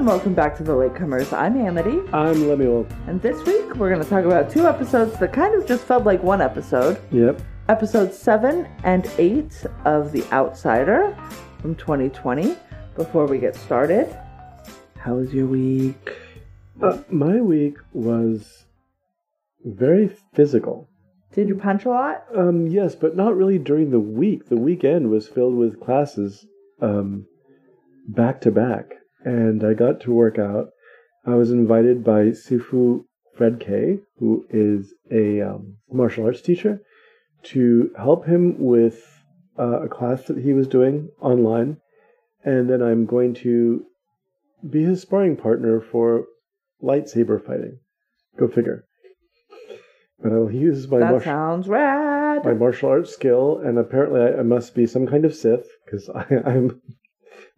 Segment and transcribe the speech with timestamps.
[0.00, 1.30] and welcome back to the Latecomers.
[1.30, 2.86] I'm Amity, I'm Lemuel.
[3.06, 6.04] and this week we're going to talk about two episodes that kind of just felt
[6.04, 6.98] like one episode.
[7.12, 7.42] Yep.
[7.68, 11.14] Episodes 7 and 8 of The Outsider
[11.60, 12.56] from 2020.
[12.96, 14.18] Before we get started,
[14.96, 16.16] how was your week?
[16.80, 18.64] Uh, my week was
[19.62, 20.88] very physical.
[21.34, 22.24] Did you punch a lot?
[22.34, 24.48] Um, yes, but not really during the week.
[24.48, 26.46] The weekend was filled with classes,
[26.80, 27.26] um,
[28.08, 30.68] back to back, and I got to work out.
[31.26, 33.04] I was invited by Sifu
[33.36, 36.80] Fred K, who is a um, martial arts teacher,
[37.44, 39.02] to help him with
[39.58, 41.76] uh, a class that he was doing online,
[42.44, 43.84] and then I'm going to
[44.68, 46.26] be his sparring partner for
[46.82, 47.78] lightsaber fighting.
[48.38, 48.84] Go figure.
[50.22, 52.44] But I will use my That martial sounds rad.
[52.44, 56.10] my martial arts skill, and apparently I, I must be some kind of Sith because
[56.14, 56.80] I'm.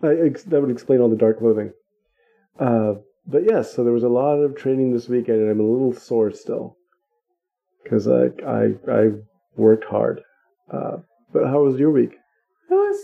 [0.03, 1.73] I, that would explain all the dark clothing.
[2.59, 2.95] Uh,
[3.27, 5.93] but yes, so there was a lot of training this weekend, and I'm a little
[5.93, 6.77] sore still
[7.83, 9.11] because I, I I
[9.57, 10.23] worked hard.
[10.71, 10.99] Uh,
[11.33, 12.13] but how was your week?
[12.71, 12.99] It was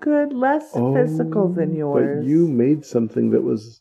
[0.00, 2.18] good, less physical than Oh, yours.
[2.20, 3.80] But you made something that was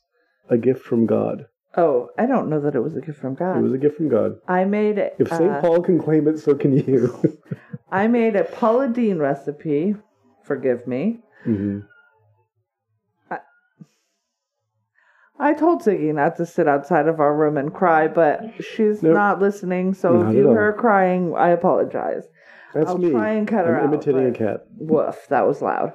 [0.49, 1.45] a gift from God.
[1.77, 3.59] Oh, I don't know that it was a gift from God.
[3.59, 4.37] It was a gift from God.
[4.47, 5.15] I made it.
[5.19, 5.41] If St.
[5.43, 7.37] uh, Paul can claim it, so can you.
[7.91, 9.95] I made a Paula Deen recipe.
[10.43, 11.19] Forgive me.
[11.43, 11.81] hmm
[15.39, 19.13] I told Ziggy not to sit outside of our room and cry, but she's Nope.
[19.13, 19.93] not listening.
[19.93, 22.23] So Not if you hear her crying, I apologize.
[22.73, 23.11] That's I'll me.
[23.11, 24.65] try and cut her I'm out, imitating a cat.
[24.77, 25.93] Woof, that was loud.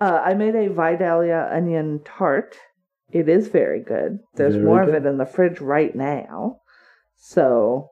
[0.00, 2.56] Uh, I made a Vidalia onion tart.
[3.10, 4.18] It is very good.
[4.34, 6.60] There's Very more of it in the fridge right now.
[7.16, 7.90] So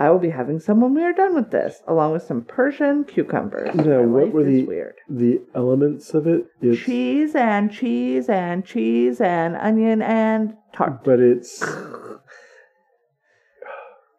[0.00, 3.04] I will be having some when we are done with this, along with some Persian
[3.04, 3.74] cucumbers.
[3.74, 4.94] Now, My what life were is the weird?
[5.10, 6.46] the elements of it?
[6.62, 11.04] It's, cheese and cheese and cheese and onion and tart.
[11.04, 11.62] but it's.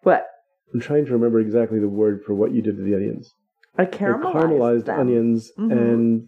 [0.03, 0.25] What?
[0.73, 3.33] I'm trying to remember exactly the word for what you did to the onions.
[3.77, 4.99] I They're caramelized, caramelized them.
[4.99, 5.71] onions Mhm.
[5.71, 6.27] and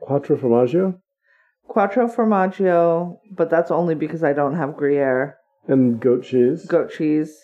[0.00, 1.00] quattro formaggio
[1.66, 5.36] Quattro formaggio, but that's only because I don't have Gruyere,
[5.66, 7.36] and goat cheese goat cheese,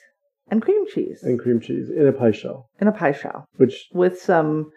[0.51, 3.89] and cream cheese and cream cheese in a pie shell, in a pie shell which
[3.93, 4.71] with some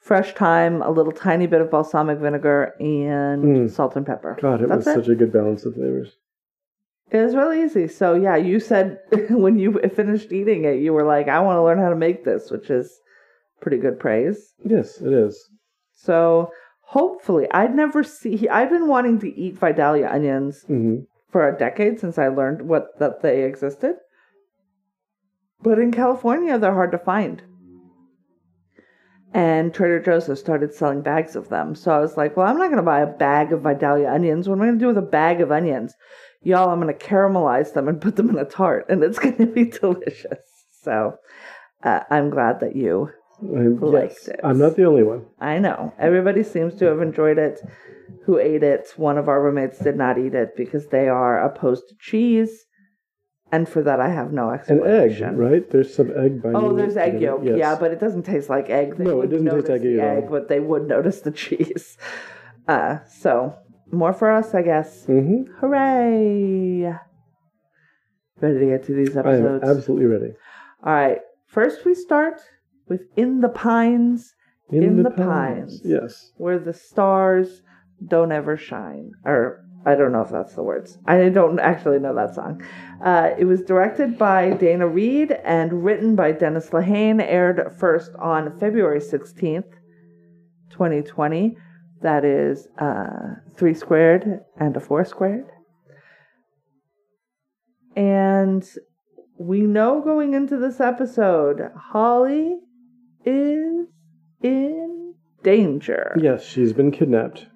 [0.00, 3.70] fresh thyme, a little tiny bit of balsamic vinegar, and Mm.
[3.70, 4.38] salt and pepper.
[4.40, 6.16] God, it That's was such a good balance of flavors.
[7.10, 7.86] It was really easy.
[7.88, 8.98] So yeah, you said
[9.30, 12.24] when you finished eating it, you were like, "I want to learn how to make
[12.24, 13.00] this," which is
[13.60, 14.54] pretty good praise.
[14.64, 15.50] Yes, it is.
[15.92, 16.50] So
[16.82, 18.48] hopefully, I'd never see.
[18.48, 22.98] I've been wanting to eat Vidalia onions hmm for a decade since I learned what
[22.98, 23.96] that they existed.
[25.62, 27.42] But in California, they're hard to find.
[29.32, 31.74] And Trader Joe's has started selling bags of them.
[31.74, 34.48] So I was like, well, I'm not going to buy a bag of Vidalia onions.
[34.48, 35.94] What am I going to do with a bag of onions?
[36.42, 39.36] Y'all, I'm going to caramelize them and put them in a tart, and it's going
[39.36, 40.40] to be delicious.
[40.82, 41.14] So
[41.84, 43.10] uh, I'm glad that you
[43.42, 44.40] Liked yes, it.
[44.44, 45.24] I'm not the only one.
[45.38, 45.94] I know.
[45.98, 47.60] Everybody seems to have enjoyed it
[48.24, 48.92] who ate it.
[48.96, 52.66] One of our roommates did not eat it because they are opposed to cheese.
[53.52, 54.86] And for that, I have no explanation.
[54.88, 55.70] An egg, right?
[55.70, 56.62] There's some egg binding.
[56.62, 57.40] Oh, there's egg yolk.
[57.42, 57.56] Yes.
[57.58, 58.96] Yeah, but it doesn't taste like egg.
[58.96, 61.96] They No, it doesn't taste like egg egg, but they would notice the cheese.
[62.68, 63.56] Uh, so,
[63.90, 65.04] more for us, I guess.
[65.06, 66.94] hmm Hooray!
[68.40, 69.26] Ready to get to these episodes?
[69.26, 69.78] I am episodes?
[69.78, 70.32] absolutely ready.
[70.84, 71.18] All right.
[71.46, 72.40] First, we start
[72.88, 74.34] with In the Pines.
[74.70, 75.80] In the pines.
[75.84, 76.30] Yes.
[76.36, 77.62] where the stars
[78.06, 79.10] don't ever shine.
[79.24, 80.96] Or I don't know if that's the words.
[81.06, 82.62] I don't actually know that song.
[83.04, 87.22] Uh, it was directed by Daina Reid and written by Dennis Lehane.
[87.22, 89.72] Aired first on February 16th,
[90.70, 91.56] 2020.
[92.02, 95.46] That is uh, three squared and a four squared.
[97.96, 98.68] And
[99.38, 102.58] we know going into this episode, Holly
[103.24, 103.86] is
[104.42, 106.16] in danger.
[106.20, 107.46] Yes, she's been kidnapped.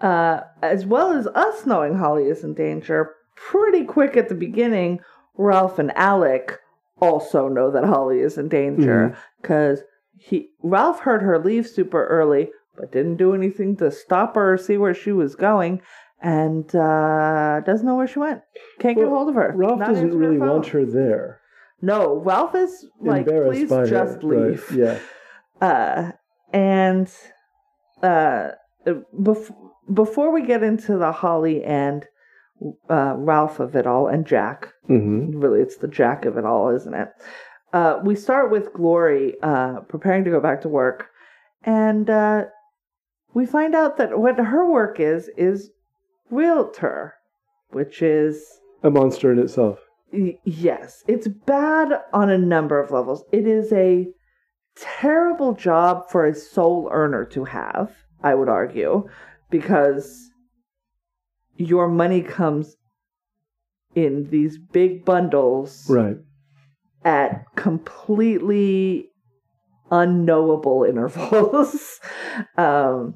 [0.00, 5.00] Uh, as well as us knowing Holly is in danger, pretty quick at the beginning,
[5.36, 6.58] Ralph and Alec
[7.00, 9.82] also know that Holly is in danger because
[10.18, 14.58] he Ralph heard her leave super early, but didn't do anything to stop her or
[14.58, 15.82] see where she was going,
[16.22, 18.40] and uh, doesn't know where she went.
[18.80, 19.52] Can't get hold of her.
[19.54, 21.40] Ralph Not doesn't really want her there.
[21.82, 24.70] No, Ralph is like, please by her, just right, leave.
[24.72, 24.98] Yeah.
[25.60, 26.12] Uh,
[26.52, 27.12] and
[28.02, 28.52] uh,
[28.86, 29.54] bef-
[29.92, 32.06] before we get into the Holly and
[32.90, 36.68] uh, Ralph of it all and Jack, hmm really it's the Jack of it all,
[36.74, 37.08] isn't it?
[37.72, 41.08] Uh, we start with Glory uh, preparing to go back to work,
[41.64, 42.44] and uh,
[43.34, 45.70] we find out that what her work is is
[46.30, 47.14] realtor.
[47.70, 48.42] which is
[48.82, 49.78] A monster in itself.
[50.12, 53.24] Y- yes, it's bad on a number of levels.
[53.32, 54.06] It is a
[54.76, 57.90] terrible job for a sole earner to have,
[58.22, 59.08] I would argue,
[59.50, 60.30] because
[61.56, 62.76] your money comes
[63.94, 66.18] in these big bundles Right.
[67.04, 69.10] at completely
[69.90, 72.00] unknowable intervals.
[72.56, 73.14] um,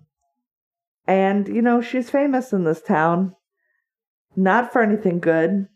[1.07, 3.35] and, you know, she's famous in this town,
[4.37, 5.67] not for anything good.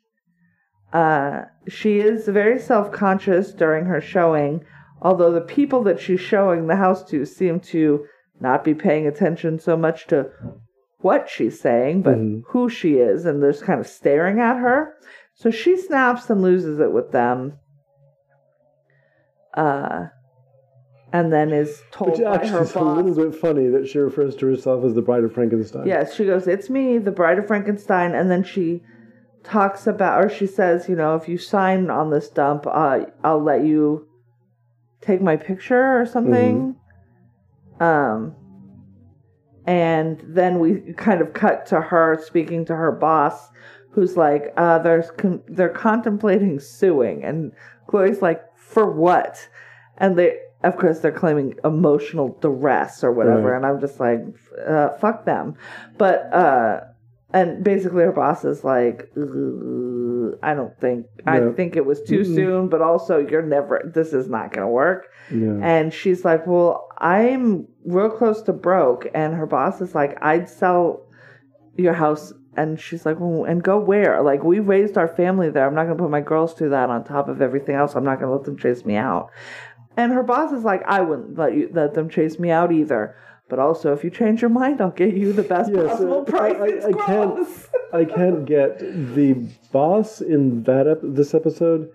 [0.93, 4.65] Uh, she is very self conscious during her showing,
[5.03, 8.07] although the people that she's showing the house to seem to
[8.41, 10.31] not be paying attention so much to
[11.05, 12.43] what she's saying, but Mhm.
[12.49, 14.95] who she is, and they're just kind of staring at her.
[15.35, 17.59] So she snaps and loses it with them.
[19.53, 20.07] Uh,
[21.13, 24.35] and then is told Which by her is a little bit funny that she refers
[24.37, 25.87] to herself as the Bride of Frankenstein.
[25.87, 28.15] Yes, she goes, It's me, the bride of Frankenstein.
[28.15, 28.83] And then she
[29.45, 33.43] talks about, or she says, You know, if you sign on this dump, uh, I'll
[33.43, 34.09] let you
[35.03, 36.77] take my picture or something.
[37.79, 38.35] Um,
[39.67, 43.49] and then we kind of cut to her speaking to her boss,
[43.91, 47.25] who's like, uh, there's con- they're contemplating suing.
[47.25, 47.53] And
[47.87, 49.49] Chloe's like, For what?
[49.97, 53.53] And they, of course, they're claiming emotional duress or whatever.
[53.53, 53.57] Right.
[53.57, 54.21] And I'm just like,
[54.67, 55.55] uh, fuck them.
[55.99, 56.81] But, uh,
[57.33, 62.35] and basically her boss is like, I don't think, I think it was too Mm-mm.
[62.35, 65.09] soon, but also you're never, this is not going to work.
[65.33, 65.59] Yeah.
[65.61, 69.07] And she's like, Well, I'm real close to broke.
[69.15, 71.03] And her boss is like, I'd sell
[71.77, 72.33] your house.
[72.57, 74.23] And she's like, Well, and go where?
[74.23, 75.67] Like, we raised our family there.
[75.67, 77.95] I'm not going to put my girls through that on top of everything else.
[77.97, 79.31] I'm not going to let them chase me out.
[79.97, 83.17] And her boss is like, I wouldn't let you let them chase me out either.
[83.49, 86.25] But also, if you change your mind, I'll get you the best Yes, possible uh,
[86.25, 86.57] price.
[86.59, 87.49] I- It's I can't-
[87.93, 89.35] I can't get the
[89.71, 91.91] boss in that ep- this episode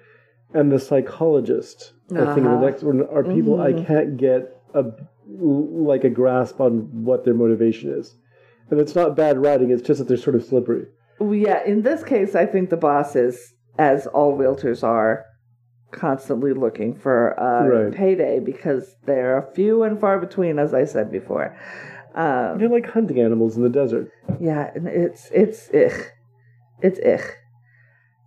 [0.54, 1.94] and the psychologist.
[2.12, 2.60] I think in Uh-huh.
[2.62, 3.86] the next one are people I Mhm.
[3.86, 4.86] can't get a
[5.28, 8.16] like a grasp on what their motivation is.
[8.70, 10.86] And it's not bad writing; it's just that they're sort of slippery.
[11.20, 15.26] Well, yeah, in this case, I think the boss is, as all realtors are,
[15.92, 17.94] constantly looking for a Right.
[17.94, 21.58] payday because they're few and far between, as I said before.
[22.16, 24.12] Um, They're like hunting animals in the desert.
[24.40, 25.94] yeah, and it's it's ich,
[26.82, 27.22] it's ich,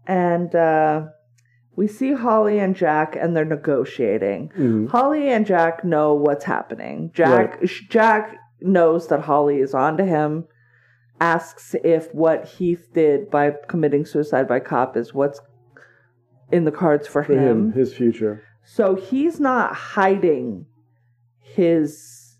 [0.06, 1.06] and uh,
[1.76, 4.50] we see Holly and Jack, and they're negotiating.
[4.56, 4.88] Mhm.
[4.88, 7.10] Holly and Jack know what's happening.
[7.14, 10.44] Jack Jack knows that Holly is onto him.
[11.20, 15.40] Asks if what Heath did by committing suicide by cop is what's
[16.50, 17.72] in the cards for, For him, him.
[17.72, 18.42] his future.
[18.64, 20.66] So he's not hiding
[21.40, 22.36] his.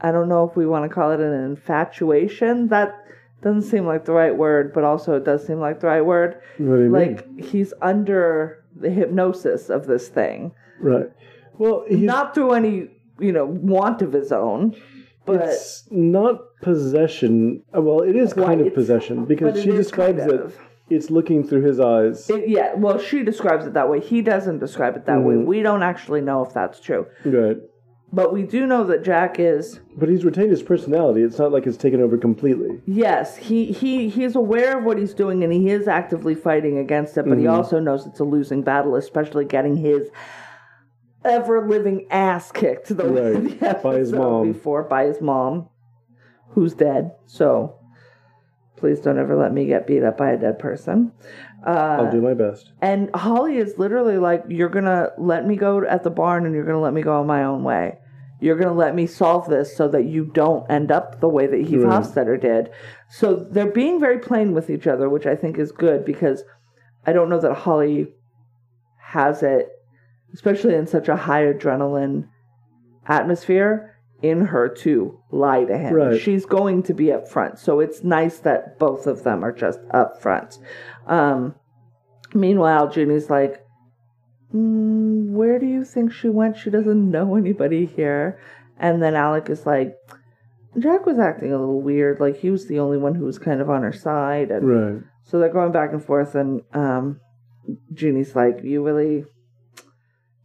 [0.00, 2.68] I don't know if we want to call it an infatuation.
[2.68, 2.94] That
[3.42, 6.40] doesn't seem like the right word, but also it does seem like the right word.
[6.58, 6.92] You mean?
[6.92, 11.10] Like he's under the hypnosis of this thing Right.
[11.56, 14.76] Well, he's, not through any you know want of his own
[15.24, 17.62] but it's not possession.
[17.74, 20.58] uh, Well, it is kind of possession because she describes kind it.
[20.88, 22.28] It's looking through his eyes.
[22.30, 25.46] It- yeah well she describes it that way he doesn't describe it that way Mhm.
[25.46, 27.56] we don't actually know if that's true right.
[28.12, 31.22] But we do know that jack is But he's retained his personality.
[31.22, 32.80] It's not like it's taken over completely.
[32.86, 37.16] yes he he he's aware of what he's doing and he is actively fighting against
[37.16, 37.52] it but he Mhm.
[37.52, 40.08] also knows it's a losing battle especially getting his
[41.24, 44.52] ever living ass kicked the Right, the by his episode mom.
[44.52, 45.68] before by his mom
[46.50, 47.74] who's dead so
[48.76, 51.12] please don't ever let me get beat up by a dead person
[51.66, 52.70] uh, I'll do my best.
[52.80, 56.64] And Holly is literally like, You're gonna let me go at the barn and you're
[56.64, 57.98] gonna let me go on my own way.
[58.40, 61.60] You're gonna let me solve this so that you don't end up the way that
[61.60, 61.80] Heath.
[61.80, 62.70] Hofstadter did.
[63.10, 66.44] So they're being very plain with each other, which I think is good because
[67.04, 68.14] I don't know that Holly
[69.00, 69.68] has it,
[70.34, 72.28] especially in such a high adrenaline
[73.08, 75.92] atmosphere, in her to lie to him.
[75.94, 76.20] Right.
[76.20, 77.58] She's going to be up front.
[77.58, 80.58] So it's nice that both of them are just up front.
[81.06, 81.54] Um,
[82.34, 83.64] meanwhile, Ginny's like,
[84.54, 86.56] mm, Where do you think she went?
[86.56, 88.40] She doesn't know anybody here.
[88.78, 89.96] And then Alec is like,
[90.78, 92.20] Jack was acting a little weird.
[92.20, 94.50] Like he was the only one who was kind of on her side.
[94.50, 95.02] And Right.
[95.24, 96.34] so they're going back and forth.
[96.34, 97.20] And um,
[97.92, 99.24] Jeannie's like, You really.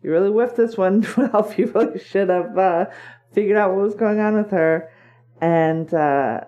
[0.04, 1.60] You really whiffed this one, Ralph.
[1.60, 2.86] You really should have uh,
[3.34, 4.90] figured out what was going on with her.
[5.42, 6.42] And uh,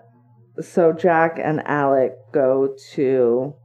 [0.61, 3.55] so Jack and Alec go to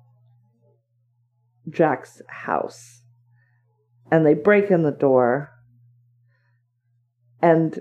[1.68, 3.02] Jack's house
[4.10, 5.52] and they break in the door
[7.42, 7.78] and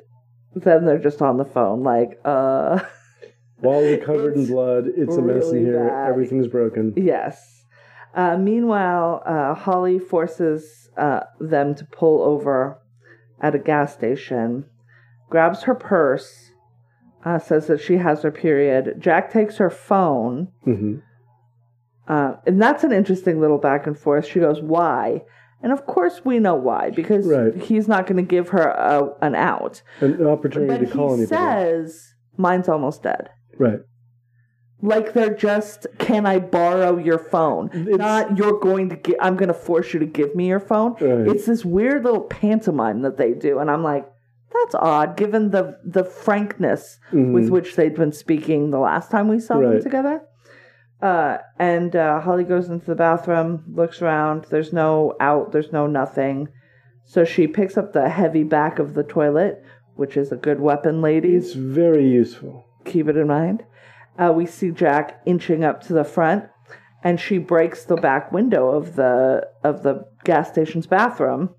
[0.54, 2.80] then they're just on the phone like uh
[3.62, 4.86] Walls are covered in blood.
[4.96, 5.88] It's a mess in here.
[5.88, 6.10] bad.
[6.10, 6.94] Everything's broken.
[6.96, 7.66] Yes.
[8.14, 12.80] Uh, meanwhile, uh, Holly forces uh, them to pull over
[13.42, 14.66] at a gas station,
[15.30, 16.52] grabs her purse,
[17.26, 18.96] uh, says that she has her period.
[19.00, 20.98] Jack takes her phone, hmm
[22.08, 24.26] uh, and that's an interesting little back and forth.
[24.26, 25.24] She goes, Why?
[25.62, 27.54] And of course, we know why, because Right.
[27.54, 29.82] he's not going to give her a, an out.
[30.00, 31.26] An opportunity But to call he anybody.
[31.28, 33.30] says, Mine's almost dead.
[33.58, 33.80] right.
[34.82, 37.72] Like they're just, can I borrow your phone?
[37.74, 39.18] It's- Not you're going to get.
[39.20, 40.94] I'm going to force you to give me your phone.
[41.02, 41.28] Right.
[41.28, 44.08] It's this weird little pantomime that they do, and I'm like,
[44.54, 47.34] that's odd, given the the frankness Mhm.
[47.34, 50.22] with which they'd been speaking the last time we saw them together.
[51.02, 54.46] Uh, and uh, Holly goes into the bathroom, looks around.
[54.50, 55.52] There's no out.
[55.52, 56.48] There's no nothing.
[57.06, 59.64] So she picks up the heavy back of the toilet,
[59.96, 62.66] which is a good weapon, ladies It's very useful.
[62.84, 63.64] keep it in mind.
[64.18, 66.46] Uh, we see Jack inching up to the front,
[67.04, 71.50] and she breaks the back window of the of the gas station's bathroom.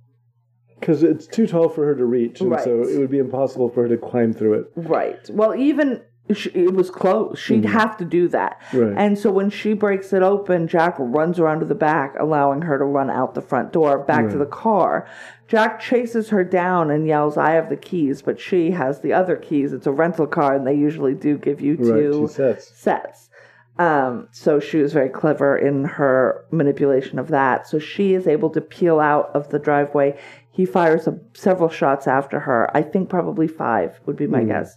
[0.81, 3.83] Because it's too tall for her to reach, and so it would be impossible for
[3.83, 4.73] her to climb through it.
[4.77, 5.29] Right.
[5.31, 7.39] Well, even she, it was closed.
[7.39, 8.61] She'd have to do that.
[8.73, 8.95] Right.
[8.97, 12.79] And so when she breaks it open, Jack runs around to the back, allowing her
[12.79, 15.07] to run out the front door back to the car.
[15.47, 19.37] Jack chases her down and yells, "I have the keys," but she has the other
[19.37, 19.73] keys.
[19.73, 22.71] It's a rental car, and they usually do give you two Right, sets.
[22.77, 23.31] sets.
[23.79, 27.67] Um, so she was very clever in her manipulation of that.
[27.69, 30.19] So she is able to peel out of the driveway.
[30.59, 32.69] He fires a, several shots after her.
[32.77, 34.77] I think probably five would be my guess.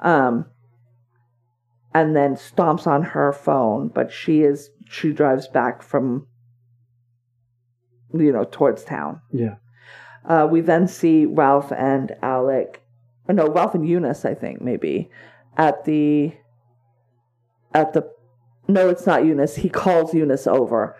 [0.00, 0.44] Um,
[1.94, 6.26] and then stomps on her phone, but she is she drives back from
[8.12, 9.22] you know towards town.
[9.32, 9.54] Yeah.
[10.26, 12.82] Uh, we then see Ralph and Alec,
[13.26, 15.08] uh, no, Ralph and Yunis, I think maybe,
[15.56, 16.34] at the,
[17.72, 18.06] at the,
[18.68, 19.56] no, it's not Yunis.
[19.56, 20.94] He calls Yunis over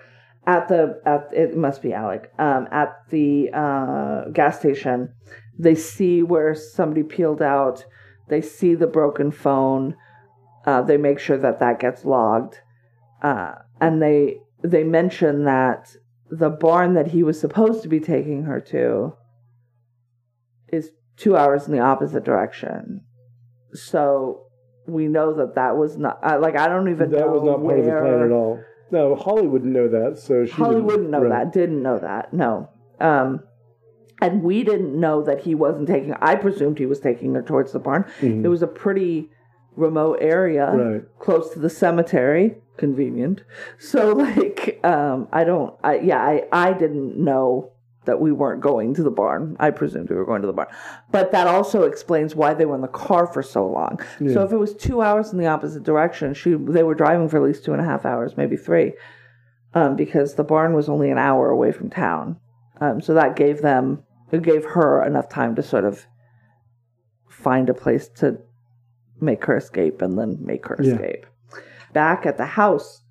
[0.46, 5.14] at the at it must be Alec um, at the uh, gas station.
[5.58, 7.84] They see where somebody peeled out.
[8.28, 9.96] They see the broken phone.
[10.66, 12.60] Uh, they make sure that that gets logged,
[13.22, 15.96] uh, and they they mention that
[16.30, 19.14] the barn that he was supposed to be taking her to
[20.68, 23.04] is two hours in the opposite direction.
[23.74, 24.46] So
[24.86, 27.78] we know that that was not like I don't even That know was not part
[27.78, 28.60] of the plan at all.
[28.92, 31.44] No, Holly wouldn't know that, so she Holly didn't- wouldn't know right.
[31.44, 32.68] that, didn't know that, no.
[33.00, 33.40] Um,
[34.20, 36.12] and we didn't know that he wasn't taking.
[36.20, 38.04] I presumed he was taking her towards the barn.
[38.20, 38.44] Mhm.
[38.44, 39.30] It was a pretty
[39.74, 41.02] remote area, Right.
[41.18, 42.58] close to the cemetery.
[42.76, 43.42] Convenient.
[43.78, 45.74] So, like, um, I don't.
[45.82, 47.70] I yeah, I I didn't know
[48.04, 49.56] that we weren't going to the barn.
[49.60, 50.68] I presumed we were going to the barn,
[51.10, 54.00] but that also explains why they were in the car for so long.
[54.18, 57.36] So if it was two hours in the opposite direction, she they were driving for
[57.36, 58.94] at least two and a half hours, maybe three,
[59.74, 62.38] um, because the barn was only an hour away from town.
[62.80, 66.06] Um, so that gave them it gave her enough time to sort of
[67.28, 68.38] find a place to
[69.20, 70.94] make her escape and then make her Yeah.
[70.94, 71.26] escape.
[71.92, 73.02] Back at the house,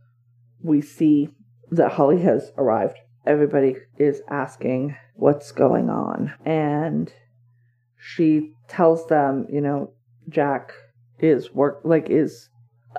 [0.63, 1.29] we see
[1.69, 2.97] that Holly has arrived.
[3.25, 6.33] Everybody is asking what's going on.
[6.45, 7.13] And
[7.97, 9.93] she tells them, you know,
[10.29, 10.73] Jack
[11.19, 12.49] is work like is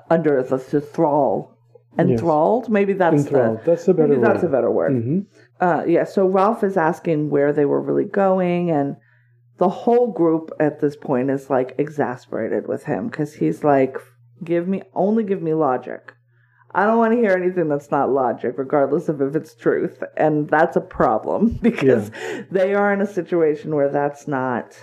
[0.09, 1.57] under the, the thrall.
[1.99, 2.69] Enthralled?
[2.69, 3.59] Maybe that's Enthralled.
[3.59, 4.51] the That's a better maybe that's a word.
[4.51, 5.03] better word.
[5.03, 5.19] hmm
[5.59, 8.95] Uh, yeah, so Ralph is asking where they were really going, and
[9.57, 13.95] the whole group at this point is like exasperated with him because he's like,
[14.43, 16.13] "Give me only give me logic.
[16.75, 20.49] I don't want to hear anything that's not logic, regardless of if it's truth." And
[20.49, 22.11] that's a problem because
[22.51, 24.77] they are in a situation where that's not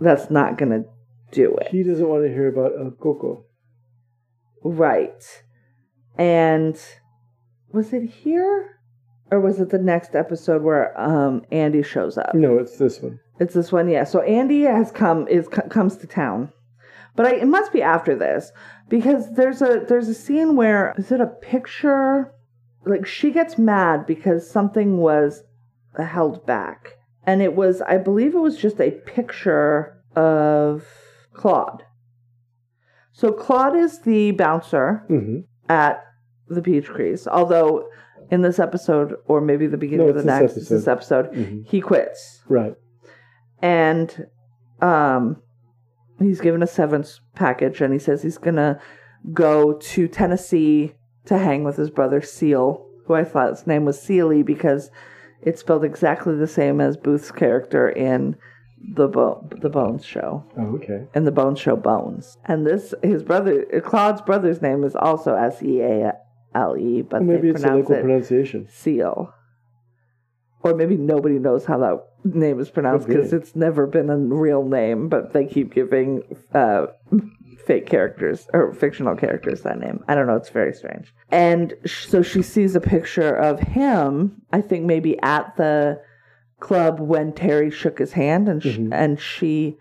[0.00, 0.84] that's not going to
[1.32, 1.68] do it.
[1.70, 3.44] He doesn't want to hear about El Coco.
[4.64, 5.42] Right.
[6.18, 6.80] And
[7.72, 8.72] was it here?
[9.30, 12.34] Or was it the next episode where um Andy shows up?
[12.34, 13.18] No, it's this one.
[13.40, 14.04] It's this one, yeah.
[14.04, 16.52] So Andy has come is co- comes to town,
[17.16, 18.52] but I, it must be after this
[18.88, 22.32] because there's a there's a scene where is it a picture?
[22.84, 25.42] Like she gets mad because something was
[25.98, 26.92] held back,
[27.24, 30.84] and it was I believe it was just a picture of
[31.34, 31.82] Claude.
[33.12, 36.04] So Claude is the bouncer hmm at
[36.48, 37.88] the Peach Crease, although
[38.30, 41.32] in this episode or maybe the beginning No, of the it's this next this episode
[41.32, 41.66] Mhm.
[41.66, 42.74] he quits Right.
[43.62, 44.26] and
[44.80, 45.42] um
[46.18, 48.80] he's given a severance package and he says he's gonna
[49.32, 50.94] go to Tennessee
[51.26, 54.90] to hang with his brother Seal, who I thought his name was Sealy because
[55.42, 58.36] it's spelled exactly the same as Booth's character in
[58.94, 61.06] the Bo- the Bones show Oh, okay.
[61.14, 62.36] and the Bones show Bones.
[62.44, 66.12] And this his brother Claude's brother's name is also S E A
[66.54, 68.68] L E, but Well, maybe they it's a local it pronunciation.
[68.70, 69.32] Seal.
[70.62, 74.64] Or maybe nobody knows how that name is pronounced because it's never been a real
[74.64, 76.22] name, but they keep giving
[76.54, 76.86] uh,
[77.66, 80.00] fake characters or fictional characters that name.
[80.08, 80.36] I don't know.
[80.36, 81.12] It's very strange.
[81.30, 86.00] And sh- so she sees a picture of him, I think maybe at the
[86.60, 89.76] club when Terry shook his hand, and, sh- and she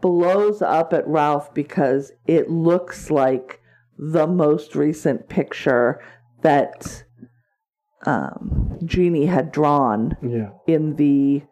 [0.00, 3.60] blows up at Ralph because it looks like
[3.98, 6.00] the most recent picture
[6.42, 7.04] that
[8.06, 10.50] um, Jeannie had drawn Yeah.
[10.66, 11.42] in the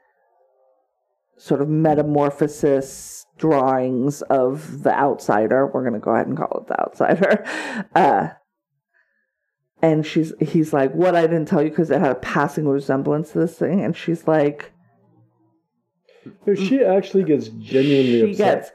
[1.42, 5.66] sort of metamorphosis drawings of the outsider.
[5.66, 7.44] We're gonna go ahead and call it the outsider.
[7.96, 8.28] Uh,
[9.82, 11.16] and she's he's like, "What?
[11.16, 14.28] I didn't tell you because it had a passing resemblance to this thing." And she's
[14.28, 14.72] like,
[16.54, 18.72] she actually gets genuinely "She upset.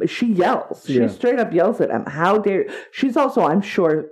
[0.00, 0.84] gets, she yells.
[0.86, 1.06] She Yeah.
[1.06, 2.04] straight up yells at him.
[2.06, 4.06] How dare?" She's also, I'm sure.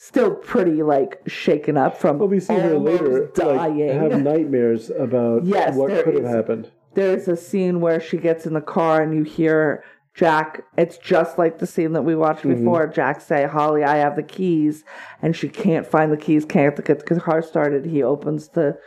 [0.00, 3.88] Still pretty like shaken up from well, we see her later like, dying.
[3.88, 6.70] have nightmares about Yes, what could have happened.
[6.94, 10.64] There's a scene where she gets in the car and you hear Jack.
[10.76, 12.54] It's just like the scene that we watched Mm-hmm.
[12.64, 12.86] before.
[12.88, 14.84] Jack say, "Holly, I have the keys,"
[15.22, 16.44] and she can't find the keys.
[16.44, 17.84] Can't get the car started.
[17.86, 18.78] He opens the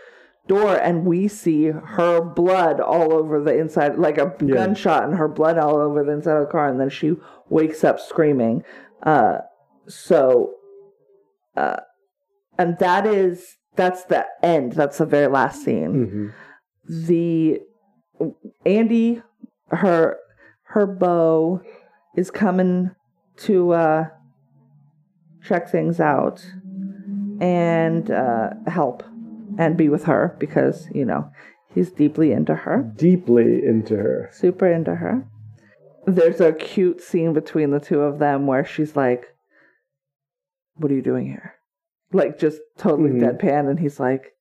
[0.48, 4.56] door and we see her blood all over the inside, like a Yeah.
[4.56, 6.68] gunshot, and her blood all over the inside of the car.
[6.68, 7.16] And then she
[7.50, 8.64] wakes up screaming.
[9.04, 9.38] Uh,
[9.88, 10.56] so,
[11.56, 11.78] uh,
[12.58, 14.74] and that is that's the end.
[14.74, 16.28] That's the very last scene hmm
[16.90, 17.62] the
[18.66, 19.22] Andy
[19.70, 20.18] her
[20.64, 21.62] her beau
[22.16, 22.92] is coming
[23.38, 24.06] to uh
[25.44, 26.46] check things out
[27.40, 29.04] and uh help
[29.58, 31.30] and be with her because you know
[31.74, 34.30] he's deeply into her Deeply into her.
[34.32, 35.26] super into her
[36.06, 39.26] there's a cute scene between the two of them where she's like
[40.76, 41.54] what are you doing here
[42.14, 43.22] like just totally Mhm.
[43.40, 44.34] deadpan and he's like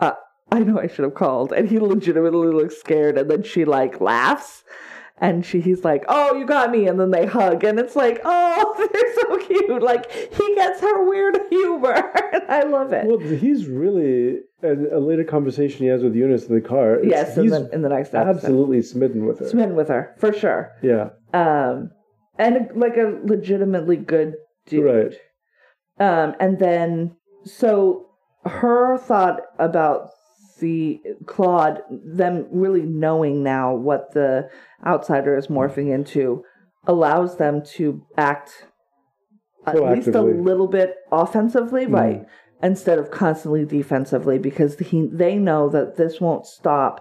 [0.00, 0.12] uh,
[0.52, 4.00] i know i should have called and he legitimately looks scared and then she like
[4.00, 4.62] laughs
[5.18, 8.20] and she he's like oh you got me and then they hug and it's like
[8.24, 11.92] oh they're so cute like he gets her weird humor
[12.32, 16.48] and i love it Well, he's really a, a later conversation he has with Yunis
[16.48, 16.98] in the car.
[17.04, 19.48] yes in the, in the next episode absolutely smitten with her.
[19.48, 21.90] smitten with her for sure Yeah, um,
[22.38, 24.34] and like a legitimately good
[24.66, 24.84] dude.
[24.84, 25.14] right.
[25.98, 28.06] Um, and then so
[28.46, 30.08] her thought about
[30.60, 34.48] the Claude, them really knowing now what the
[34.86, 36.44] outsider is morphing into,
[36.86, 38.66] allows them to act
[39.66, 41.92] at least a little bit offensively, Mhm.
[41.92, 42.26] right?
[42.62, 47.00] Instead of constantly defensively, because he, they know that this won't stop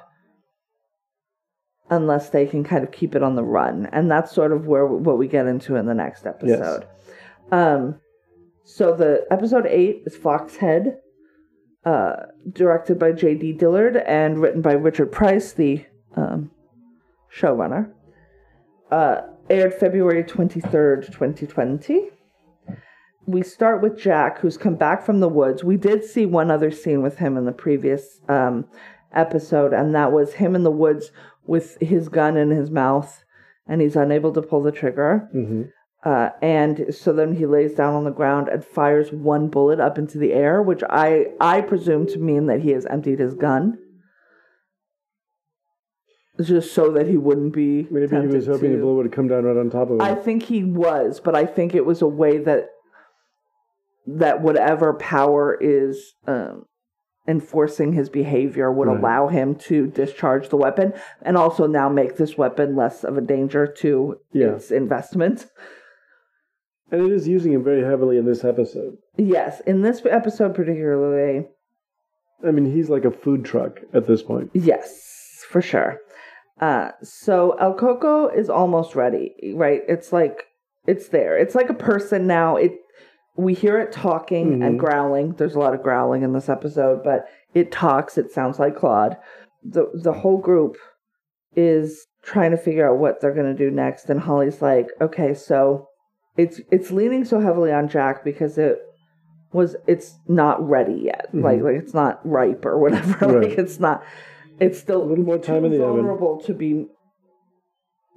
[1.89, 4.85] unless they can kind of keep it on the run, and that's sort of where
[4.85, 6.85] what we get into in the next episode.
[7.51, 7.99] Um,
[8.63, 10.97] so the episode eight is Foxhead,
[11.85, 12.15] uh,
[12.51, 13.53] directed by J.D.
[13.53, 16.51] Dillard and written by Richard Price, the um,
[17.33, 17.91] showrunner.
[18.91, 22.09] Uh, aired February twenty third, twenty twenty.
[23.25, 25.63] We start with Jack, who's come back from the woods.
[25.63, 28.65] We did see one other scene with him in the previous um,
[29.13, 31.11] episode, and that was him in the woods
[31.45, 33.23] with his gun in his mouth,
[33.67, 35.29] and he's unable to pull the trigger.
[35.31, 35.63] hmm
[36.03, 39.97] Uh, and so then he lays down on the ground and fires one bullet up
[39.97, 43.77] into the air, which I I presume to mean that he has emptied his gun,
[46.41, 47.85] just so that he wouldn't be.
[47.91, 50.01] Maybe he was hoping to- the bullet would come down right on top of him.
[50.01, 52.69] I think he was, but I think it was a way that
[54.07, 56.65] that whatever power is um,
[57.27, 58.97] enforcing his behavior would Right.
[58.97, 63.21] allow him to discharge the weapon, and also now make this weapon less of a
[63.21, 64.53] danger to Yeah.
[64.55, 65.45] its investment.
[66.91, 68.97] And it is using him very heavily in this episode.
[69.17, 71.47] Yes, in this episode particularly,
[72.45, 74.51] I mean, he's like a food truck at this point.
[74.53, 75.99] yes, for sure.
[76.61, 79.81] Uh, so El Coco is almost ready, right?
[79.87, 80.45] It's like
[80.87, 81.37] it's there.
[81.37, 82.55] It's like a person now.
[82.55, 82.73] It
[83.37, 84.77] we hear it talking and Mhm.
[84.77, 85.31] growling.
[85.37, 88.17] There's a lot of growling in this episode, but it talks.
[88.17, 89.17] It sounds like Claude.
[89.63, 90.77] the The whole group
[91.55, 95.33] is trying to figure out what they're going to do next, and Holly's like, "Okay,
[95.33, 95.88] so
[96.39, 98.79] it's it's leaning so heavily on Jack because it
[99.51, 101.27] was it's not ready yet.
[101.33, 101.43] Mhm.
[101.43, 103.17] Like like it's not ripe or whatever.
[103.27, 103.49] Right.
[103.49, 104.03] like it's not.
[104.59, 105.97] It's still A little more time in the oven.
[105.97, 106.85] vulnerable to be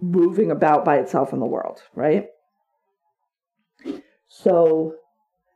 [0.00, 2.26] moving about by itself in the world, right?
[4.28, 4.94] So,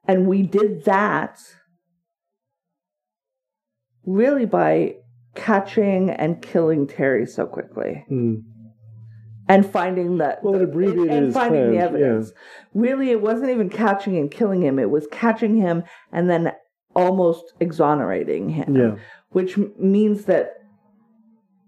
[0.06, 1.40] and we did that
[4.04, 4.96] really by
[5.34, 8.42] catching and killing Terry so quickly Mm.
[9.48, 11.84] And finding that Well, abbreviated and his finding the plans, yeah.
[11.84, 12.32] evidence.
[12.74, 16.52] Really, it wasn't even catching and killing him; it was catching him and then
[16.94, 18.74] almost exonerating him.
[18.76, 18.94] Yeah.
[19.30, 20.54] which m- means that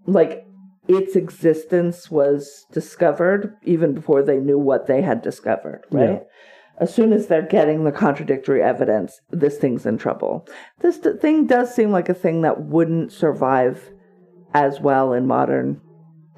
[0.07, 0.47] like
[0.87, 6.19] its existence was discovered even before they knew what they had discovered right Yeah.
[6.79, 10.47] as soon as they're getting the contradictory evidence this thing's in trouble
[10.81, 13.91] this d- thing does seem like a thing that wouldn't survive
[14.55, 15.81] as well in modern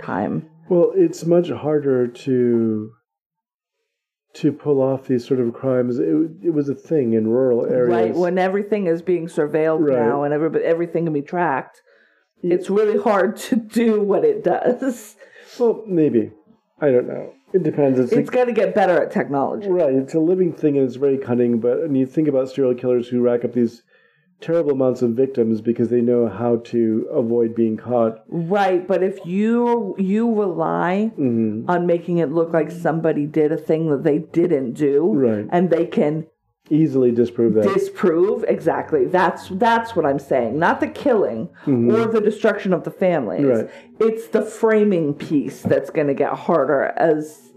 [0.03, 2.93] time Well, it's much harder to
[4.33, 5.99] to pull off these sort of crimes.
[5.99, 6.07] It,
[6.45, 7.89] it was a thing in rural areas.
[7.89, 9.99] right when everything is being surveilled Right.
[9.99, 11.83] now and everybody, everything can be tracked
[12.43, 15.17] it's really hard to do what it does
[15.59, 16.31] well, maybe.
[16.81, 17.33] I don't know.
[17.53, 17.99] It depends.
[17.99, 19.93] It's, it's got to get better at technology right.
[19.93, 21.59] It's a living thing and it's very cunning.
[21.59, 23.83] But when you think about serial killers who rack up these
[24.41, 28.23] terrible amounts of victims because they know how to avoid being caught.
[28.29, 33.57] Right, but if you you rely hmm on making it look like somebody did a
[33.57, 35.47] thing that they didn't do, Right.
[35.51, 36.27] and they can
[36.73, 37.65] Easily disprove that.
[37.75, 39.05] disprove exactly.
[39.07, 40.57] That's that's what I'm saying.
[40.59, 43.41] Not the killing or the destruction of the families.
[43.41, 43.67] Mm-hmm.
[43.67, 43.71] Right.
[43.99, 47.53] It's the framing piece that's going to get harder as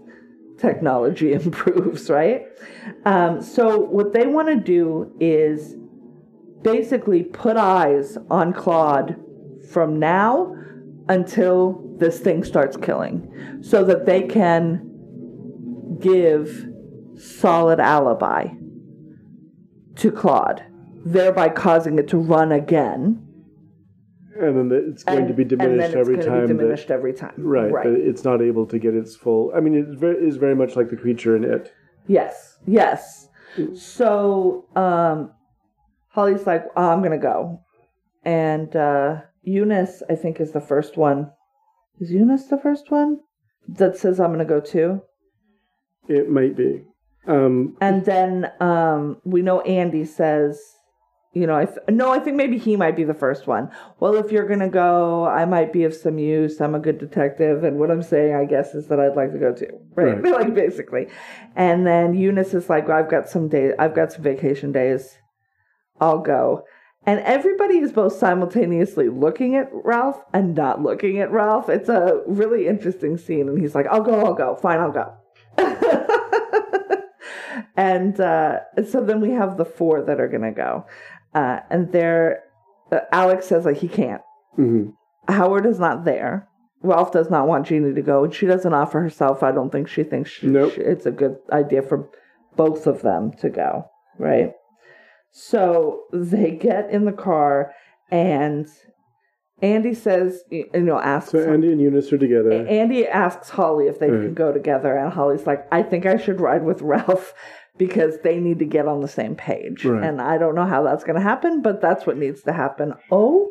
[0.58, 2.10] technology improves.
[2.10, 2.46] Right.
[3.04, 5.76] Um, so what they want to do is
[6.64, 9.16] basically put eyes on Claude
[9.70, 10.56] from now
[11.08, 14.90] until this thing starts killing so that they can
[16.00, 16.66] give
[17.16, 18.48] solid alibi
[19.96, 20.64] to Claude,
[21.04, 23.20] thereby causing it to run again.
[24.36, 26.40] and then the- it's going and, to be diminished it's every going to time.
[26.40, 27.34] be that- diminished every time.
[27.38, 27.70] right.
[27.70, 27.86] Right.
[27.86, 29.52] it's not able to get its full.
[29.54, 31.72] I mean, it is very, very much like the creature in it.
[32.08, 32.58] Yes.
[32.66, 33.28] Yes.
[33.74, 35.30] So um
[36.14, 37.60] Holly's like, oh, I'm gonna go.
[38.24, 41.30] And uh Yunis, I think, is the first one.
[42.00, 43.18] Is Yunis the first one?
[43.68, 45.02] That says I'm gonna go too.
[46.08, 46.84] It might be.
[47.26, 50.60] Um, And then um we know Andy says
[51.36, 53.68] you know, I th- no, I think maybe he might be the first one.
[53.98, 56.60] Well, if you're gonna go, I might be of some use.
[56.60, 59.38] I'm a good detective, and what I'm saying, I guess, is that I'd like to
[59.38, 60.22] go too, right?
[60.22, 60.32] Right.
[60.32, 61.08] like basically.
[61.56, 65.18] And then Yunis is like, I've got some days, I've got some vacation days.
[66.00, 66.64] I'll go.
[67.06, 71.68] And everybody is both simultaneously looking at Ralph and not looking at Ralph.
[71.68, 75.12] It's a really interesting scene, and he's like, "I'll go, I'll go, fine, I'll go."
[77.76, 80.86] and uh, so then we have the four that are gonna go,
[81.34, 82.42] uh, and they're
[82.90, 84.22] uh, Alex says like he can't.
[84.58, 84.92] mhm.
[85.28, 86.48] Howard is not there.
[86.82, 89.42] Ralph does not want Jeannie to go, and she doesn't offer herself.
[89.42, 90.72] I don't think she thinks she, Nope.
[90.74, 92.08] she- it's a good idea for
[92.56, 94.52] both of them to go, right?
[95.36, 97.72] So they get in the car,
[98.08, 98.68] and
[99.60, 102.64] Andy says, you know, asks So Andy and Yunis are together.
[102.68, 104.22] Andy asks Holly if they Right.
[104.22, 107.34] can go together, and Holly's like, I think I should ride with Ralph
[107.76, 109.84] because they need to get on the same page.
[109.84, 110.04] Right.
[110.04, 112.94] And I don't know how that's going to happen, but that's what needs to happen.
[113.10, 113.50] Oh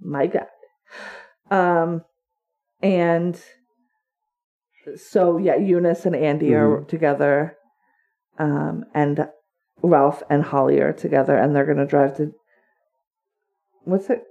[0.00, 0.48] my God.
[1.52, 2.02] Um,
[2.82, 3.40] and
[4.96, 6.86] so, yeah, Yunis and Andy are Mm-hmm.
[6.88, 7.56] together,
[8.40, 9.28] um, and
[9.88, 12.32] Ralph and Holly are together, and they're going to drive to
[13.84, 14.22] what's it?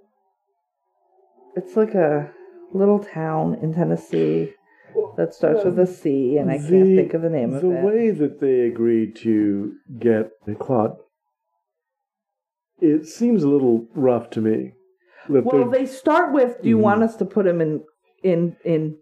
[1.56, 2.32] It's like a
[2.74, 4.54] little town in Tennessee
[5.18, 7.68] that starts with a C, and I can't think of the name of it.
[7.68, 10.98] the way that they agreed to get Claude,
[12.80, 14.74] it seems a little rough to me.
[15.30, 16.82] Well, they're- start with, "Do you Mhm.
[16.82, 17.84] want us to put him in
[18.24, 18.98] in in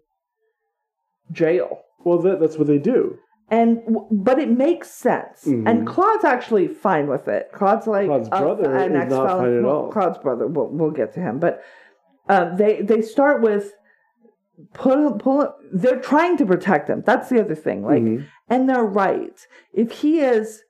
[1.32, 3.18] jail?" well, that, that's what they do.
[3.50, 5.68] And but it makes sense, Mhm.
[5.68, 7.50] and Claude's actually fine with it.
[7.52, 9.92] Claude's like Claude's uh, brother an is not fine at all.
[9.92, 11.62] Claude's brother, we'll we'll get to him, but
[12.28, 13.74] um, they they start with
[14.72, 17.02] him, pull They're trying to protect him.
[17.04, 17.84] That's the other thing.
[17.84, 18.24] Like, Mhm.
[18.48, 19.38] and they're right.
[19.74, 20.62] If he is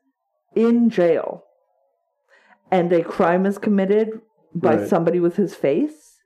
[0.57, 1.45] in jail
[2.73, 4.21] and a crime is committed
[4.55, 4.89] by Right.
[4.89, 6.21] somebody with his face,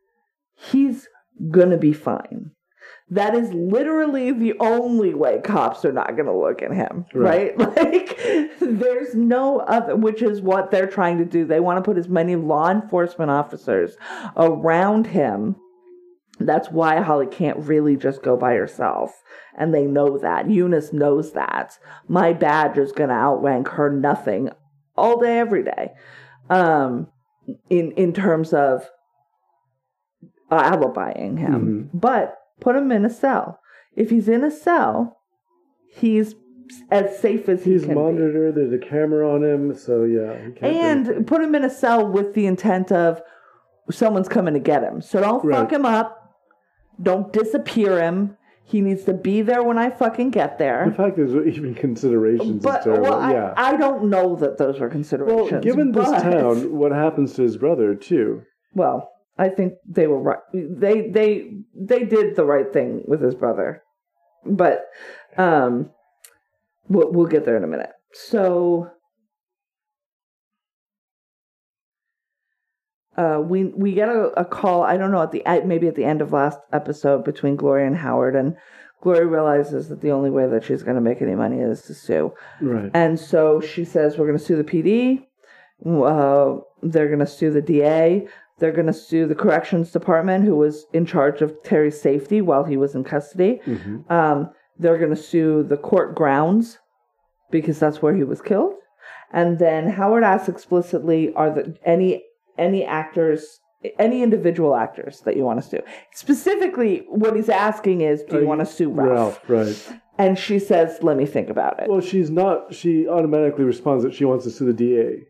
[0.55, 1.09] he's
[1.51, 2.53] gonna be fine.
[3.11, 7.57] That is literally the only way cops are not gonna look at him, right?
[7.57, 7.77] Right.
[7.88, 8.18] Like,
[8.61, 11.44] there's no other, which is what they're trying to do.
[11.44, 13.97] They want to put as many law enforcement officers
[14.37, 15.57] around him.
[16.38, 19.11] That's why Holly can't really just go by herself.
[19.57, 20.47] And they know that.
[20.47, 21.79] Yunis knows that.
[22.09, 24.51] My badge is going to outrank her nothing
[24.97, 25.92] all day, every day.
[26.51, 27.09] Um,
[27.71, 28.88] in, in terms of
[30.51, 31.90] uh, alibying him.
[31.94, 33.61] But put him in a cell.
[33.97, 35.18] If he's in a cell,
[35.92, 36.35] he's
[36.90, 37.94] as safe as he He's can be.
[38.01, 38.55] monitored.
[38.55, 40.35] There's a camera on him, so yeah.
[40.44, 43.21] he can't And put him in a cell with the intent of
[43.90, 45.01] someone's coming to get him.
[45.01, 46.35] So don't fuck him up.
[47.03, 48.37] Don't disappear him.
[48.64, 50.94] He needs to be there when I fucking get The there.
[50.94, 53.03] fact there's even considerations But is terrible.
[53.05, 53.55] well, I, yeah.
[53.57, 55.53] I don't know that those were considerations.
[55.53, 58.42] well, given this town, what happens to his brother too?
[58.75, 60.38] well, I think they were right.
[60.53, 63.83] They they they did the right thing with his brother,
[64.44, 64.87] but
[65.37, 65.90] um,
[66.88, 67.92] we'll we'll get there in a minute.
[68.12, 68.90] So.
[73.16, 74.85] Uh, we we get a, a call.
[74.85, 77.96] I don't know at the maybe at the end of last episode between Gloria and
[77.96, 78.57] Howard, and
[79.01, 81.94] Gloria realizes that the only way that she's going to make any money is to
[81.94, 82.33] sue.
[82.61, 82.90] Right.
[82.94, 85.24] And so she says, We're going to sue the PD.
[85.87, 88.27] Uh, they're going to sue the DA.
[88.59, 92.64] They're going to sue the corrections department, who was in charge of Terry's safety while
[92.64, 93.61] he was in custody.
[93.64, 96.79] hmm Um, they're going to sue the court grounds
[97.51, 98.75] because that's where he was killed.
[99.33, 102.25] And then Howard asks explicitly, "Are there any
[102.57, 103.61] any actors,
[103.99, 105.81] any individual actors that you want to sue?"
[106.12, 109.99] Specifically, what he's asking is, "Do you you- want to sue Ralph?" Ralph, right.
[110.18, 112.75] And she says, "Let me think about it." Well, she's not.
[112.75, 115.27] She automatically responds that she wants to sue the DA.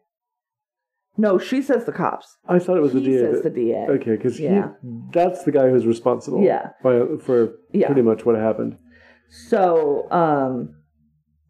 [1.19, 2.39] No, she says the cops.
[2.49, 3.19] I thought it was he the DA.
[3.21, 3.87] says the DA.
[3.91, 4.71] Okay, because Yeah.
[5.13, 6.43] that's the guy who's responsible.
[6.43, 6.71] Yeah.
[6.83, 7.87] by, for Yeah.
[7.89, 8.79] pretty much what happened.
[9.29, 10.75] So, um,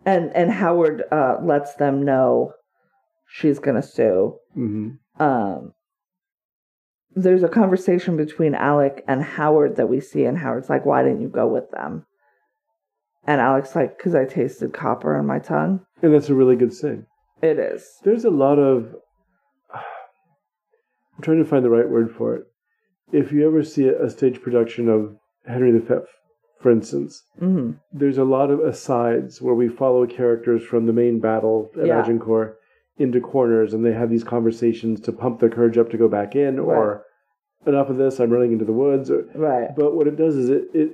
[0.04, 2.52] and and Howard uh, lets them know
[3.26, 4.36] she's gonna sue.
[4.54, 4.88] hmm
[5.20, 5.74] Um,
[7.14, 11.20] there's a conversation between Alec and Howard that we see, and Howard's like, "Why didn't
[11.20, 12.06] you go with them?"
[13.26, 16.72] And Alec's like, "Cause I tasted copper on my tongue." And that's a really good
[16.72, 17.06] thing.
[17.42, 17.86] It is.
[18.04, 18.94] There's a lot of.
[21.18, 22.44] I'm trying to find the right word for it.
[23.12, 25.94] If you ever see a, a stage production of Henry V,
[26.60, 31.18] for instance, hmm there's a lot of asides where we follow characters from the main
[31.18, 32.00] battle at Yeah.
[32.00, 32.58] Agincourt
[32.98, 36.34] into corners, and they have these conversations to pump their courage up to go back
[36.36, 37.04] in, or
[37.66, 39.10] enough of this, I'm running into the woods.
[39.10, 39.70] Or, Right.
[39.76, 40.92] but what it does is it, it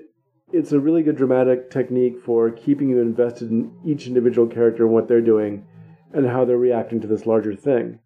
[0.52, 4.92] it's a really good dramatic technique for keeping you invested in each individual character and
[4.94, 5.64] what they're doing
[6.12, 7.98] and how they're reacting to this larger thing.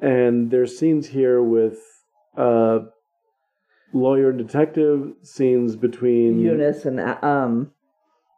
[0.00, 1.78] And there's scenes here with
[2.36, 2.80] uh,
[3.92, 7.72] lawyer and detective, scenes between Yunis and uh, um,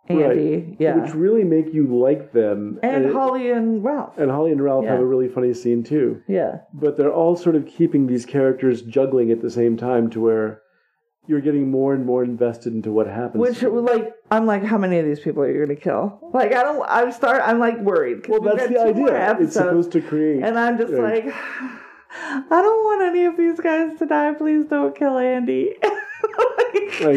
[0.09, 2.81] Andy, yeah, which really make you like them.
[2.83, 6.21] and it- Holly and Ralph, and Holly and Ralph have a really funny scene too.
[6.27, 10.21] yeah, But they're all sort of keeping these characters juggling at the same time to
[10.21, 10.62] where
[11.27, 13.41] you're getting more and more invested into what happens.
[13.41, 16.19] which like I'm like, how many of these people are you gonna kill?
[16.33, 16.83] Like I don't.
[16.89, 17.43] I start.
[17.45, 18.27] I'm like worried.
[18.29, 19.37] well, that's the idea.
[19.41, 20.43] It's supposed to create.
[20.43, 20.99] And I'm just Yeah.
[21.01, 21.25] like,
[22.15, 24.33] I don't want any of these guys to die.
[24.35, 25.75] Please don't kill Andy.
[27.01, 27.17] like,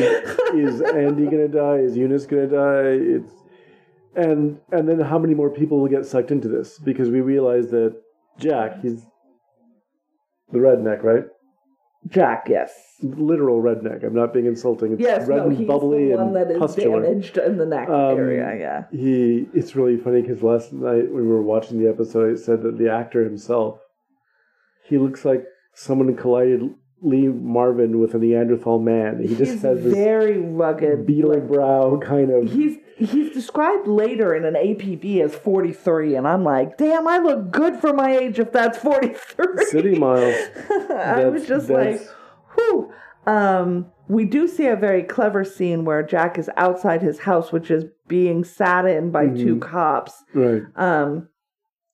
[0.53, 1.77] is Andy gonna die?
[1.77, 2.99] Is Yunis gonna die?
[3.17, 3.31] It's
[4.15, 6.77] and and then how many more people will get sucked into this?
[6.79, 7.95] Because we realize that
[8.37, 9.05] Jack, he's
[10.51, 11.25] the redneck, right?
[12.07, 12.71] Jack, yes.
[13.01, 14.03] Literal redneck.
[14.05, 14.93] I'm not being insulting.
[14.93, 17.01] It's Yes, red no, and bubbly and that is pustular.
[17.01, 18.83] damaged in the neck Um, area, yeah.
[18.91, 22.61] He, it's really funny because last night when we were watching the episode, it said
[22.63, 23.79] that the actor himself,
[24.87, 26.61] he looks like someone collided
[27.01, 29.21] Lee Marvin with a Neanderthal man.
[29.21, 31.05] He just he's has this very rugged.
[31.05, 32.51] beetle brow kind of.
[32.51, 37.51] he's he's described later in an APB as 43, and I'm like, damn, I look
[37.51, 39.65] good for my age if that's 43.
[39.65, 40.35] City miles.
[40.89, 42.01] I was That's- just like,
[42.55, 42.91] whew.
[43.27, 47.69] Um, we do see a very clever scene where Jack is outside his house, which
[47.71, 49.61] is being sat in by two Mhm.
[49.61, 50.23] cops.
[50.33, 50.61] Right.
[50.75, 51.27] Um,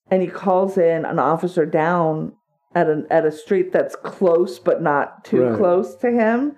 [0.10, 2.34] and he calls in an officer down
[2.76, 5.58] at an at a street that's close but not too Right.
[5.58, 6.56] close to him.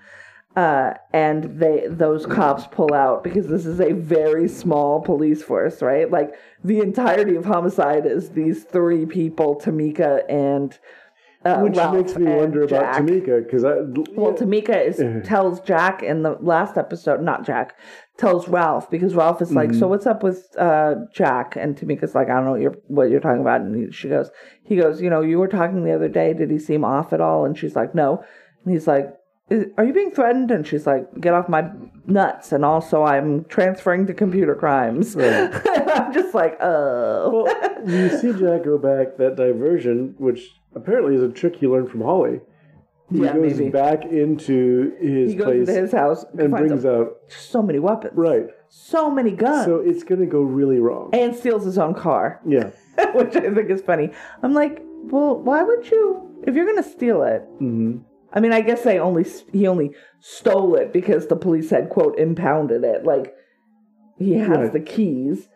[0.56, 5.82] Uh, and they those cops pull out because this is a very small police force,
[5.82, 6.12] right?
[6.12, 10.78] Like the entirety of homicide is these three people, Tamika and
[11.46, 13.74] uh, Which Ralph makes me and wonder about Tamika because I.
[14.16, 17.78] Well, Tamika is tells Jack in the last episode, not Jack,
[18.18, 19.80] tells Ralph because Ralph is like, Mhm.
[19.80, 23.10] "So what's up with uh, Jack?" And Tamika's like, "I don't know what you're what
[23.10, 24.30] you're talking about." And he, she goes,
[24.64, 26.34] "He goes, you know, you were talking the other day.
[26.34, 28.24] Did he seem off at all?" And she's like, "No."
[28.64, 29.14] And he's like,
[29.78, 31.70] "Are you being threatened?" And she's like, "Get off my
[32.06, 35.16] nuts!" And also, I'm transferring to computer crimes.
[35.16, 35.52] Right.
[35.94, 41.24] I'm just like, "Oh." well, you see Jack go back that diversion, which apparently is
[41.24, 42.40] a trick he learned from Holly.
[43.12, 43.70] He Yeah, goes maybe.
[43.70, 48.14] back into his he goes place into his house and brings out so many weapons,
[48.16, 48.48] right.
[48.70, 51.10] So many guns, So it's going to go really wrong.
[51.14, 52.42] and steals his own car.
[52.48, 52.72] Yeah.
[53.14, 54.12] which I think is funny.
[54.42, 56.30] I'm like, well, why would you?
[56.48, 57.98] If you're gonna steal it, hmm
[58.36, 62.18] I mean, I guess they only he only stole it because the police had quote
[62.18, 63.04] impounded it.
[63.04, 63.34] Like
[64.18, 64.74] he has Right.
[64.74, 65.48] the keys,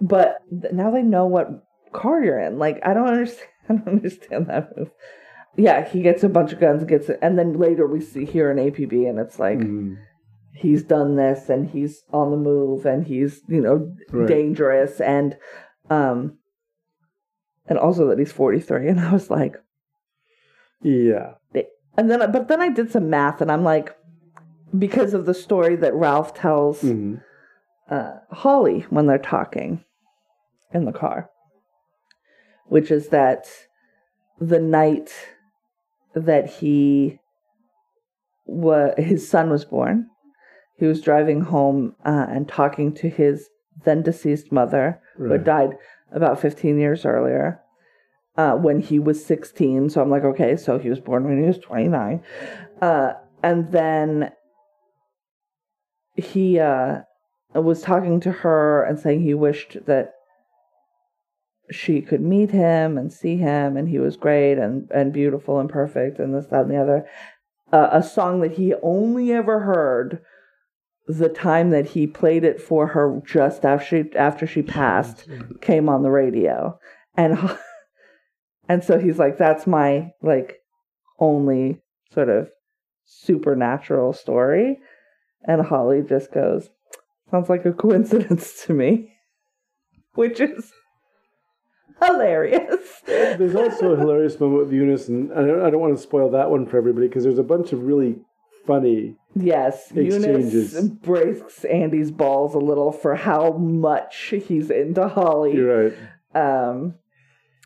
[0.00, 1.48] but th- now they know what
[1.92, 2.58] car you're in.
[2.58, 3.48] Like I don't understand.
[3.68, 4.90] I don't understand that move.
[5.56, 8.50] yeah, he gets a bunch of guns, gets it, and then later we see here
[8.50, 9.96] an APB, and it's like Mhm.
[10.52, 14.28] he's done this, and he's on the move, and he's you know Right.
[14.28, 15.36] dangerous, and
[15.90, 16.38] um,
[17.66, 19.56] and also that he's forty three, and I was like,
[20.82, 21.34] Yeah.
[21.98, 23.96] and then but then I did some math, and I'm like,
[24.78, 27.22] because of the story that Ralph tells Mhm.
[27.88, 29.84] uh, Holly when they're talking
[30.74, 31.30] in the car,
[32.68, 33.48] which is that
[34.40, 35.10] the night
[36.14, 37.18] that he
[38.46, 40.08] was his son was born,
[40.78, 43.48] he was driving home uh, and talking to his
[43.84, 45.76] then deceased mother, who had died
[46.12, 47.60] about 15 years earlier.
[48.36, 51.46] Uh, when he was 16, so I'm like, okay, so he was born when he
[51.46, 52.22] was 29,
[52.82, 54.30] uh, and then
[56.16, 57.00] he uh,
[57.54, 60.15] was talking to her and saying he wished that
[61.70, 65.68] she could meet him and see him and he was great and, and beautiful and
[65.68, 67.08] perfect and this that and the other.
[67.72, 70.20] Uh, a song that he only ever heard
[71.08, 75.28] the time that he played it for her just after she after she passed
[75.60, 76.78] came on the radio.
[77.16, 77.56] And
[78.68, 80.58] and so he's like that's my like
[81.18, 81.80] only
[82.12, 82.48] sort of
[83.04, 84.78] supernatural story.
[85.44, 86.68] And Holly just goes,
[87.30, 89.12] sounds like a coincidence to me,
[90.14, 90.72] which is
[92.02, 93.02] hilarious.
[93.06, 96.30] There's also a hilarious moment with Yunis, and I don't, I don't want to spoil
[96.30, 98.16] that one for everybody because there's a bunch of really
[98.66, 99.16] funny.
[99.34, 105.96] yes, Yunis breaks Andy's balls a little for how much he's into Holly, You're right.
[106.34, 106.94] um,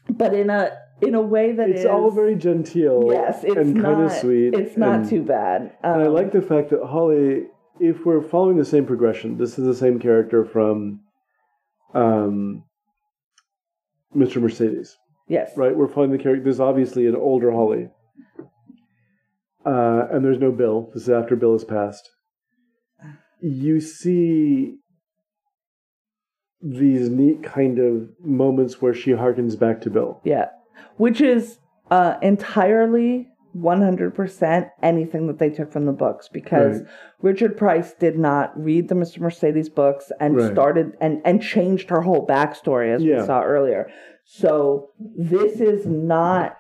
[0.08, 3.80] but in a in a way that It's is- all very genteel yes, it's and
[3.80, 4.52] kind of sweet.
[4.52, 5.72] It's not and- too bad.
[5.82, 7.46] And I Um, like the fact that Holly,
[7.78, 11.00] if we're following the same progression, this is the same character from
[11.94, 12.64] um,
[14.14, 14.40] Mr.
[14.40, 14.96] Mercedes,
[15.28, 15.76] yes, right?
[15.76, 16.44] We're following the character.
[16.44, 17.88] There's obviously an older Holly.
[19.64, 20.90] Uh, and there's no Bill.
[20.94, 22.08] This is after Bill has passed.
[23.40, 24.76] You see
[26.62, 30.20] these neat kind of moments where she harkens back to Bill.
[30.24, 30.46] Yeah.
[30.96, 31.58] Which is
[31.90, 36.88] uh, entirely 100% anything that they took from the books because Right.
[37.22, 39.20] Richard Price did not read the Mr.
[39.20, 40.52] Mercedes books and Right.
[40.52, 43.20] started and, and changed her whole backstory as Yeah.
[43.20, 43.88] we saw earlier.
[44.24, 46.56] So this is not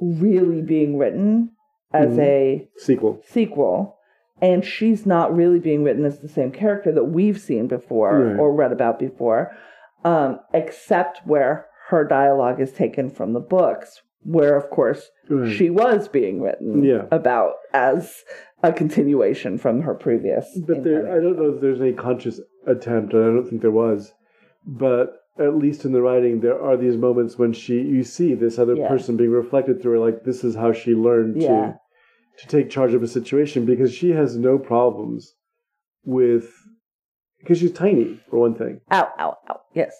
[0.00, 1.50] really being written
[1.92, 2.20] as Mhm.
[2.20, 3.20] a Sequel.
[3.24, 3.96] sequel
[4.42, 8.38] and she's not really being written as the same character that we've seen before Right.
[8.38, 9.52] or read about before
[10.04, 15.52] um, except where her dialogue is taken from the books where of course Right.
[15.52, 17.06] she was being written Yeah.
[17.10, 18.24] about as
[18.62, 23.12] a continuation from her previous But there, I don't know if there's any conscious attempt,
[23.14, 24.12] and I don't think there was.
[24.66, 28.58] But at least in the writing, there are these moments when she, you see this
[28.58, 28.88] other Yeah.
[28.88, 31.72] person being reflected through her, like this is how she learned Yeah.
[31.72, 31.80] to
[32.38, 35.34] to take charge of a situation because she has no problems
[36.04, 36.52] with
[37.38, 38.80] because she's tiny for one thing.
[38.90, 39.94] ow ow ow yes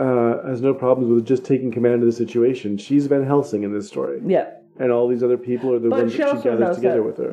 [0.00, 2.78] Uh, has no problems with just taking command of the situation.
[2.78, 4.46] She's Van Helsing in this story, yeah
[4.78, 7.18] and all these other people are the but ones she that she gathers together with
[7.18, 7.30] her.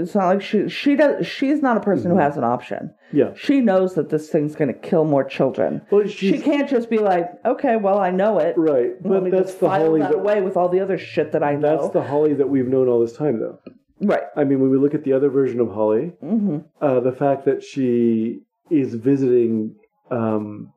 [0.00, 2.14] it's not like she she does she's not a person Mhm.
[2.14, 5.82] who has an option Yeah, she knows that this thing's going to kill more children
[5.90, 9.68] well, she can't just be like okay well i know it right, but that's the
[9.68, 11.78] Holly that that away with all the other shit that I know.
[11.80, 13.58] That's the Holly that we've known all this time, though.
[14.00, 14.24] right.
[14.36, 17.44] I mean, when we look at the other version of Holly, hmm uh, the fact
[17.46, 19.74] that she is visiting,
[20.12, 20.72] um,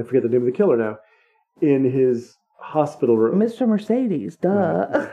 [0.00, 0.98] I forget the name of the killer now,
[1.60, 3.66] in his hospital room, Mr.
[3.68, 5.08] Mercedes, duh.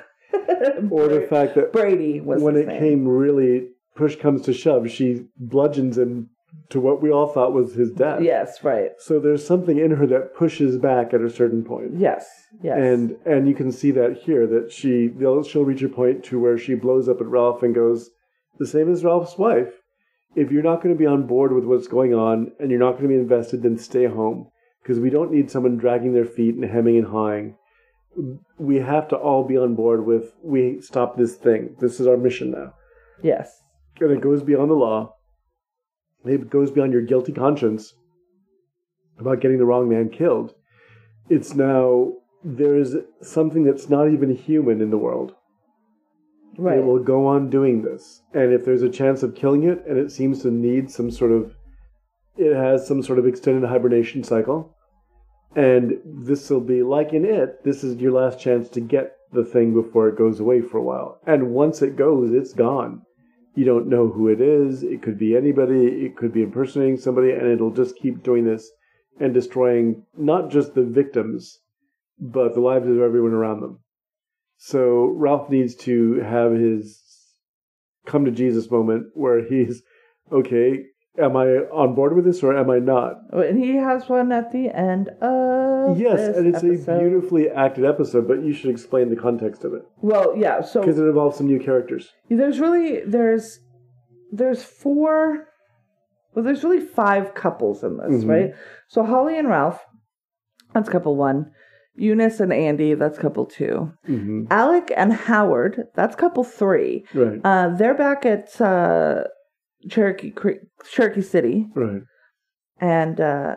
[0.90, 2.80] or the fact that Brady was when it name.
[2.80, 6.30] came really push comes to shove, she bludgeons him
[6.70, 8.22] to what we all thought was his death.
[8.22, 8.92] Yes, right.
[9.00, 11.92] So there's something in her that pushes back at a certain point.
[11.96, 12.28] Yes,
[12.62, 12.78] yes.
[12.78, 15.12] And and you can see that here that she
[15.50, 18.10] she'll reach a point to where she blows up at Ralph and goes
[18.60, 19.74] the same as Ralph's wife.
[20.36, 22.92] If you're not going to be on board with what's going on and you're not
[22.92, 24.50] going to be invested, then stay home
[24.88, 27.58] because we don't need someone dragging their feet and hemming and hawing.
[28.58, 31.76] We have to all be on board with we stop this thing.
[31.82, 32.74] This is our mission now,
[33.22, 33.52] yes.
[34.00, 35.14] and it goes beyond the law.
[36.24, 37.94] It goes beyond your guilty conscience
[39.20, 40.54] about getting the wrong man killed.
[41.30, 42.14] It's now
[42.44, 45.36] there is something that's not even human in the world.
[46.58, 46.80] Right.
[46.80, 48.22] It will go on doing this.
[48.34, 51.32] And if there's a chance of killing it and it seems to need some sort
[51.32, 51.54] of
[52.38, 54.74] it has some sort of extended hibernation cycle.
[55.58, 59.44] And this will be like in it, this is your last chance to get the
[59.44, 61.20] thing before it goes away for a while.
[61.26, 63.02] And once it goes, it's gone.
[63.56, 64.84] You don't know who it is.
[64.84, 66.06] It could be anybody.
[66.06, 68.70] It could be impersonating somebody, and it'll just keep doing this
[69.20, 71.58] and destroying not just the victims
[72.20, 73.80] but the lives of everyone around them.
[74.58, 77.02] So Ralph needs to have his
[78.06, 79.82] come to Jesus moment where he's
[80.32, 80.84] okay.
[81.20, 83.22] Am I on board with this or am I not?
[83.34, 86.92] And he has one at the end of Yes, and it's episode.
[86.94, 90.62] a beautifully acted episode, but you should explain the context of it Well, yeah.
[90.62, 92.12] So because it involves some new characters.
[92.30, 93.60] there's really there's
[94.32, 95.48] there's four
[96.36, 98.30] well there's really five couples in this Mhm.
[98.30, 98.54] right
[98.90, 99.84] so holly and ralph
[100.74, 101.50] that's couple one
[101.98, 107.70] yunis and andy that's couple two hmm alec and howard that's couple three Right, uh,
[107.70, 109.24] they're back at uh,
[109.90, 110.60] cherokee creek
[110.92, 112.02] cherokee city right.
[112.80, 113.56] and uh,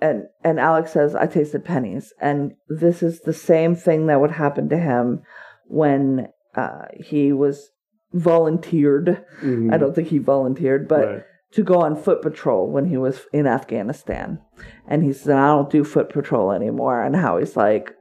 [0.00, 4.32] and and alex says i tasted pennies and this is the same thing that would
[4.32, 5.22] happen to him
[5.66, 7.70] when uh, he was
[8.12, 9.72] volunteered Mhm.
[9.72, 11.22] I don't think he volunteered, but right.
[11.52, 14.38] to go on foot patrol when he was in Afghanistan.
[14.86, 17.02] And he said, I don't do foot patrol anymore.
[17.02, 17.94] And how he's like,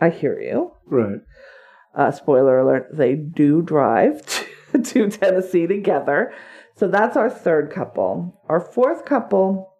[0.00, 0.72] I hear you.
[0.86, 1.20] right.
[1.94, 4.22] Uh, spoiler alert, they do drive
[4.84, 6.32] to, Tennessee together.
[6.76, 8.40] So that's our third couple.
[8.48, 9.72] Our fourth couple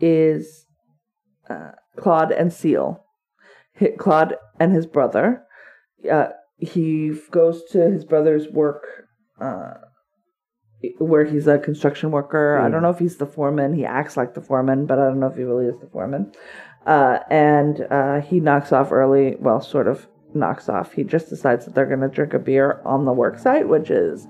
[0.00, 0.66] is
[1.48, 3.04] uh, Claude and Seal.
[3.98, 5.42] Claude and his brother.
[6.10, 6.28] Uh,
[6.58, 8.86] he goes to his brother's work
[9.40, 9.74] uh,
[10.98, 12.58] where he's a construction worker.
[12.58, 12.72] I Mm.
[12.72, 13.74] don't know if he's the foreman.
[13.74, 16.32] He acts like the foreman, but I don't know if he really is the foreman.
[16.86, 19.36] Uh, and uh, he knocks off early.
[19.40, 20.06] Well, sort of
[20.38, 20.92] knocks off.
[20.92, 23.90] He just decides that they're going to drink a beer on the work site, which
[23.90, 24.26] is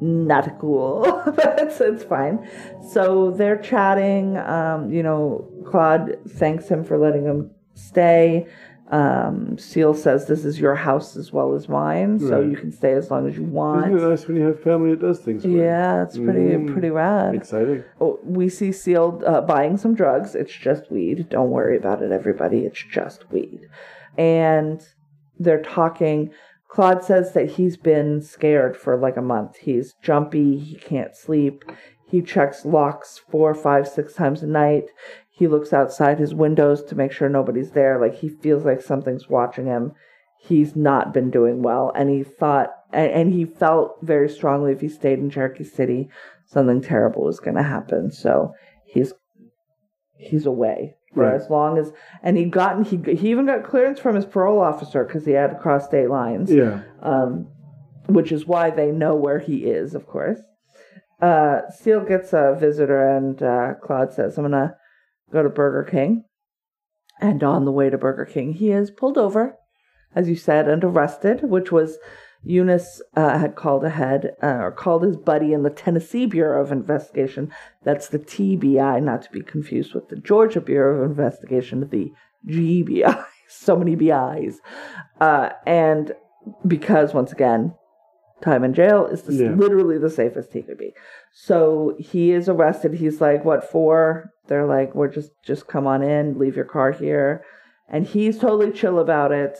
[0.00, 1.02] not cool,
[1.36, 2.48] but it's, it's fine.
[2.92, 4.36] So they're chatting.
[4.38, 8.46] Um, you know, Claude thanks him for letting him stay.
[8.88, 12.90] Um, Seal says this is your house as well as mine, so you can stay
[12.94, 13.86] as long as you want.
[13.86, 15.62] Isn't it nice when you have family that does things for you?
[15.62, 16.72] Yeah, it's pretty Mm.
[16.72, 17.36] pretty rad.
[17.36, 17.84] Exciting.
[18.00, 20.34] Oh, we see Seal uh, buying some drugs.
[20.34, 21.28] It's just weed.
[21.28, 22.64] Don't worry about it, everybody.
[22.66, 23.68] It's just weed.
[24.18, 24.84] And
[25.40, 26.30] they're talking.
[26.68, 29.56] Claude says that he's been scared for like a month.
[29.56, 30.58] He's jumpy.
[30.58, 31.64] He can't sleep.
[32.06, 34.84] He checks locks four, five, six times a night.
[35.30, 37.98] He looks outside his windows to make sure nobody's there.
[37.98, 39.92] Like he feels like something's watching him.
[40.38, 41.90] He's not been doing well.
[41.94, 46.08] And he thought, and, and he felt very strongly if he stayed in Cherokee City,
[46.46, 48.10] something terrible was going to happen.
[48.10, 48.52] So
[48.84, 49.12] he's
[50.16, 51.34] he's away Right.
[51.34, 51.92] as long as,
[52.22, 55.50] and he gotten he he even got clearance from his parole officer because he had
[55.50, 56.82] to cross state lines, Yeah.
[57.02, 57.48] um,
[58.06, 60.38] which is why they know where he is, of course.
[61.20, 64.76] Uh, Seal gets a visitor, and uh, Claude says, "I'm gonna
[65.32, 66.24] go to Burger King."
[67.20, 69.56] And on the way to Burger King, he is pulled over,
[70.14, 71.98] as you said, and arrested, which was
[72.46, 76.72] Yunis uh, had called ahead uh, or called his buddy in the Tennessee Bureau of
[76.72, 77.52] Investigation.
[77.84, 82.12] That's the TBI, not to be confused with the Georgia Bureau of Investigation, the
[82.46, 83.24] GBI.
[83.48, 84.60] so many BIs.
[85.20, 86.12] Uh, and
[86.66, 87.74] because, once again,
[88.40, 89.50] time in jail is the, Yeah.
[89.50, 90.94] literally the safest he could be.
[91.32, 92.94] So he is arrested.
[92.94, 94.32] He's like, what for?
[94.46, 97.44] They're like, we're just, just come on in, leave your car here.
[97.88, 99.58] And he's totally chill about it.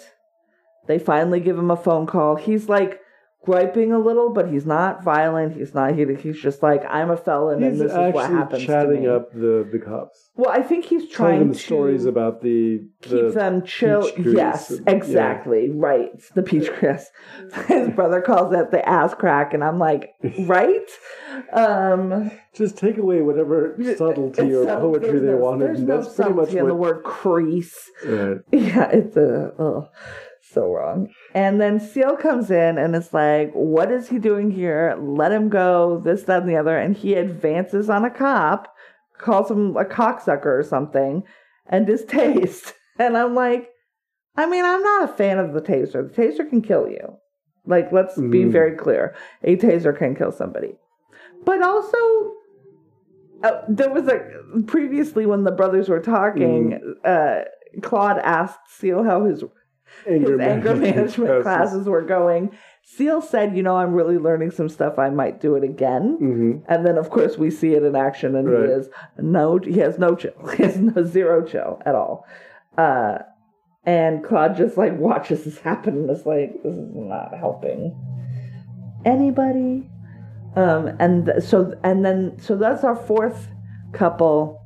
[0.90, 2.34] They finally give him a phone call.
[2.34, 3.00] He's like
[3.46, 5.56] griping a little, but he's not violent.
[5.56, 5.94] He's not.
[5.94, 9.08] He, he's just like, I'm a felon, and this is what happens to chatting me.
[9.08, 10.28] up the, the cops.
[10.34, 14.10] Well, I think he's Telling trying them to stories about the, keep the them chill.
[14.12, 14.92] peach Yes, and- yeah.
[14.92, 15.70] exactly.
[15.70, 16.10] Right.
[16.12, 17.08] It's the peach grass.
[17.68, 20.10] His brother calls it the ass crack, and I'm like,
[20.40, 20.90] right?
[21.52, 25.66] Um, Just take away whatever subtlety or poetry they no- wanted.
[25.68, 27.90] There's and no that's pretty much in the word crease.
[28.04, 28.38] Right.
[28.52, 29.88] Yeah, it's a oh,
[30.52, 31.08] so wrong.
[31.34, 34.96] And then Seal comes in and it's like, what is he doing here?
[35.00, 36.76] Let him go, this, that, and the other.
[36.76, 38.74] And he advances on a cop,
[39.18, 41.22] calls him a cocksucker or something,
[41.66, 42.74] and his taste.
[42.98, 43.70] And I'm like,
[44.36, 46.14] I mean, I'm not a fan of the taser.
[46.14, 47.16] The taser can kill you.
[47.64, 48.50] Like, let's be Mhm.
[48.52, 49.14] very clear.
[49.42, 50.76] A taser can kill somebody.
[51.46, 51.98] But also,
[53.42, 54.20] uh, there was a
[54.66, 57.42] previously when the brothers were talking, uh,
[57.80, 59.44] Claude asked Seal how his
[60.06, 62.56] Anger, his anger management classes were going.
[62.82, 64.98] Seal said, "You know, I'm really learning some stuff.
[64.98, 68.34] I might do it again." hmm And then, of course, we see it in action,
[68.34, 68.66] and Right.
[68.66, 68.88] he is
[69.18, 72.24] no, he has no chill, he has no zero chill at all.
[72.78, 73.18] Uh,
[73.84, 77.94] and Claude just like watches this happen and is like, "This is not helping
[79.04, 79.88] anybody."
[80.56, 83.48] Um, and th- so, and then, so that's our fourth
[83.92, 84.58] couple,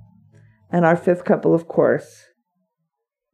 [0.70, 2.24] and our fifth couple, of course,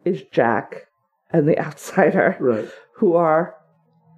[0.04, 0.86] is Jack
[1.32, 2.68] and the outsider Right.
[2.96, 3.54] who are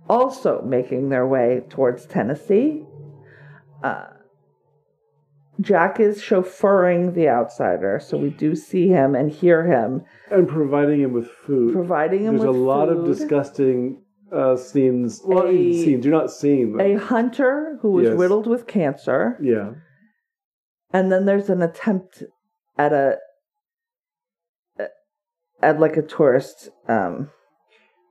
[0.09, 2.85] also making their way towards Tennessee.
[3.83, 4.07] Uh,
[5.61, 11.01] Jack is chauffeuring the outsider, so we do see him and hear him And providing
[11.03, 11.73] him with food.
[11.75, 12.47] providing him with food.
[12.49, 14.03] There's a with lot of disgusting
[14.33, 15.21] uh, scenes.
[15.25, 16.05] Well, A- scenes.
[16.07, 16.81] You're not seeing them.
[16.81, 18.19] a hunter who was Yes.
[18.19, 19.73] riddled with cancer, yeah.
[20.93, 22.23] and then there's an attempt
[22.79, 23.19] at a
[25.63, 27.31] at like a tourist um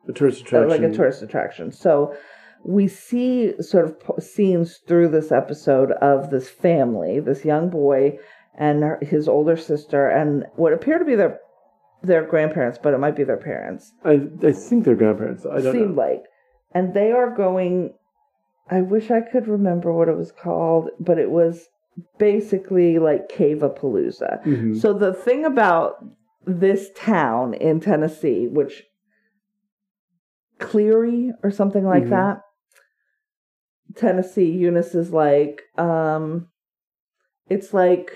[0.09, 0.69] A tourist uh, attraction.
[0.69, 1.71] like a tourist attraction.
[1.71, 2.15] So
[2.63, 8.17] we see sort of po- scenes through this episode of this family, this young boy
[8.57, 11.39] and her- his older sister, and what appear to be their
[12.03, 13.93] their grandparents, but it might be their parents.
[14.03, 15.45] I, I think they're grandparents.
[15.45, 16.01] I don't seemed know.
[16.07, 16.23] like,
[16.73, 17.93] and they are going.
[18.69, 21.67] I wish I could remember what it was called, but it was
[22.17, 24.43] basically like Cave-a-palooza.
[24.45, 24.79] Mhm.
[24.81, 26.03] So the thing about
[26.45, 28.83] this town in Tennessee, which
[30.59, 32.09] Cleary or something like Mhm.
[32.09, 32.41] that,
[33.95, 36.49] Tennessee, Yunis is like, um,
[37.49, 38.11] it's like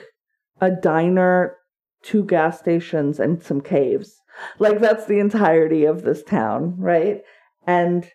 [0.62, 1.58] a diner,
[2.02, 4.22] two gas stations, and some caves.
[4.60, 7.24] Like that's the entirety of this town, right?
[7.66, 8.10] And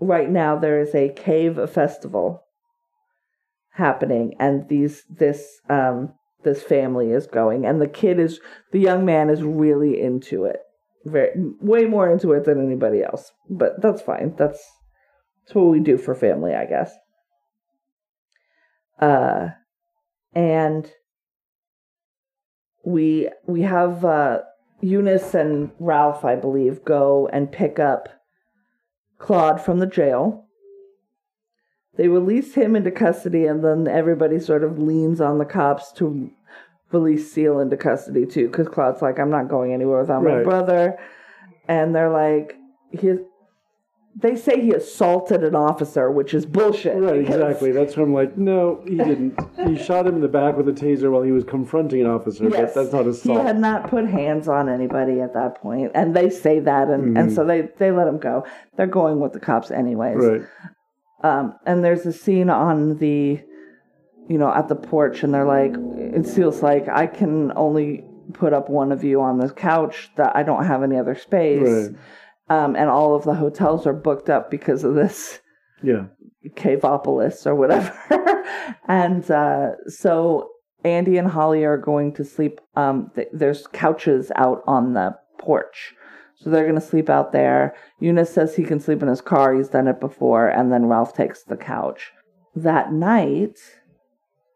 [0.00, 2.44] right now there is a cave festival
[3.74, 6.12] happening, and these this um
[6.42, 8.40] this family is going, and the kid is
[8.72, 10.60] the young man is really into it,
[11.04, 11.30] very
[11.60, 13.32] way more into it than anybody else.
[13.48, 14.34] But that's fine.
[14.36, 14.62] That's
[15.44, 16.92] that's what we do for family, I guess.
[19.00, 19.48] Uh,
[20.34, 20.90] and
[22.84, 24.40] we we have uh,
[24.82, 28.08] Yunis and Ralph, I believe, go and pick up
[29.18, 30.46] Claude from the jail.
[32.00, 36.30] They release him into custody, and then everybody sort of leans on the cops to
[36.92, 40.98] release Seal into custody too, because Claude's like, "I'm not going anywhere without my brother,"
[41.68, 42.56] and they're like,
[42.90, 43.16] "He."
[44.16, 46.96] They say he assaulted an officer, which is bullshit.
[47.02, 47.70] Right, because- exactly.
[47.72, 49.38] That's where I'm like, no, he didn't.
[49.66, 52.44] he shot him in the back with a taser while he was confronting an officer,
[52.48, 52.72] Yes.
[52.72, 53.40] but that's not assault.
[53.40, 57.16] He had not put hands on anybody at that point, and they say that, and,
[57.18, 57.34] and Mhm.
[57.34, 58.44] so they they let him go.
[58.76, 60.16] They're going with the cops anyways.
[60.16, 60.42] Right.
[61.22, 63.40] Um, and there's a scene on the,
[64.28, 68.52] you know, at the porch, and they're like, it feels like I can only put
[68.52, 70.10] up one of you on this couch.
[70.16, 71.88] That I don't have any other space.
[71.88, 71.96] Right.
[72.48, 75.40] Um, and all of the hotels are booked up because of this
[75.82, 76.06] Yeah.
[76.56, 77.94] Caveopolis or whatever.
[78.88, 80.48] and uh, so
[80.84, 82.60] Andy and Holly are going to sleep.
[82.74, 85.94] Um, th- there's couches out on the porch.
[86.42, 87.74] So they're going to sleep out there.
[88.00, 89.54] Yunis says he can sleep in his car.
[89.54, 90.48] He's done it before.
[90.48, 92.12] And then Ralph takes the couch.
[92.56, 93.58] That night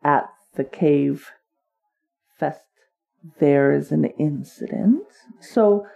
[0.02, 1.28] at the cave
[2.38, 2.60] fest,
[3.38, 5.02] there is an incident.
[5.40, 5.86] So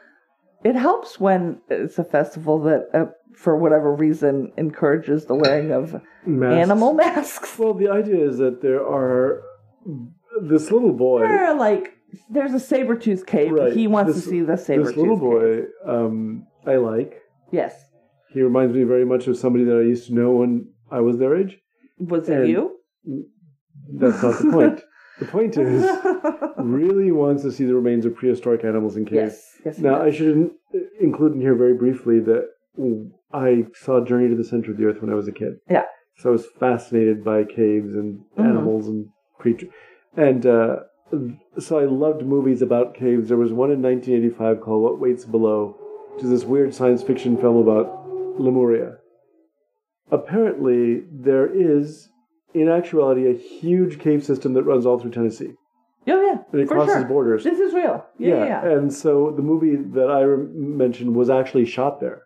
[0.62, 6.02] it helps when it's a festival that, uh, for whatever reason, encourages the wearing of
[6.26, 6.54] Masks.
[6.56, 7.58] animal masks.
[7.58, 9.42] Well, the idea is that there are
[10.42, 11.20] this little boy.
[11.20, 11.94] They're like,
[12.30, 13.52] there's a saber tooth cave.
[13.52, 13.72] Right.
[13.72, 17.20] He wants This- to see the saber This little boy, um, I like.
[17.52, 17.74] Yes.
[18.32, 21.18] He reminds me very much of somebody that I used to know when I was
[21.18, 21.58] their age.
[21.98, 22.72] Was it And- you?
[23.92, 24.82] That's not the point.
[25.18, 25.84] The point is,
[26.58, 29.16] really wants to see the remains of prehistoric animals in caves.
[29.16, 29.60] yes.
[29.64, 29.78] Yes.
[29.78, 30.50] Now, I should
[31.00, 32.48] include in here very briefly that
[33.32, 35.54] I saw Journey to the Center of the Earth when I was a kid.
[35.68, 35.84] Yeah.
[36.18, 38.44] So I was fascinated by caves and Mhm.
[38.44, 39.06] animals and
[39.38, 39.70] creatures.
[40.16, 40.80] And uh,
[41.58, 43.28] so I loved movies about caves.
[43.28, 45.76] There was one in 1985 called What Waits Below,
[46.14, 48.98] which is this weird science fiction film about Lemuria.
[50.10, 52.08] Apparently, there is,
[52.54, 55.52] in actuality, a huge cave system that runs all through Tennessee.
[56.06, 56.38] Oh yeah.
[56.52, 57.04] And it crosses sure.
[57.04, 57.44] borders.
[57.44, 58.04] This is real.
[58.18, 58.28] Yeah.
[58.28, 58.44] Yeah.
[58.46, 58.70] yeah.
[58.70, 62.22] And so the movie that I mentioned was actually shot there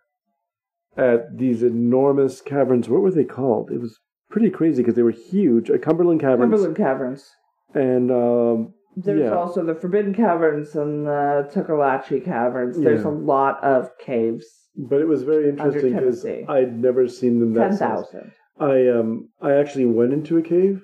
[0.95, 2.87] at these enormous caverns.
[2.87, 3.71] What were they called?
[3.71, 5.69] It was pretty crazy because they were huge.
[5.69, 6.41] At Cumberland Caverns.
[6.41, 7.31] Cumberland Caverns.
[7.73, 9.35] And um, There's yeah.
[9.35, 12.79] also the Forbidden Caverns and the Tuckaleechee Caverns.
[12.79, 13.09] There's Yeah.
[13.09, 14.45] a lot of caves.
[14.75, 17.89] but it was very interesting because I'd never seen them that Ten size.
[17.99, 18.31] thousand.
[18.59, 20.83] I um I actually went into a cave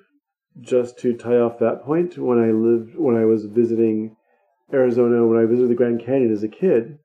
[0.62, 4.16] just to tie off that point when I lived when I was visiting
[4.74, 7.00] Arizona when I visited the Grand Canyon as a kid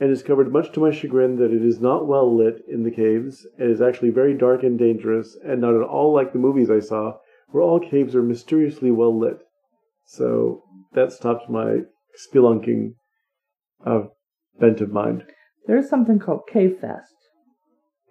[0.00, 3.46] and discovered much to my chagrin that it is not well lit in the caves.
[3.58, 6.80] It is actually very dark and dangerous and not at all like the movies I
[6.80, 7.18] saw
[7.54, 9.36] where all caves are mysteriously well lit.
[10.06, 10.62] So
[10.94, 11.82] that stopped my
[12.18, 12.94] spelunking
[13.86, 14.00] uh,
[14.58, 15.22] bent of mind.
[15.68, 17.14] There's something called Cave Fest.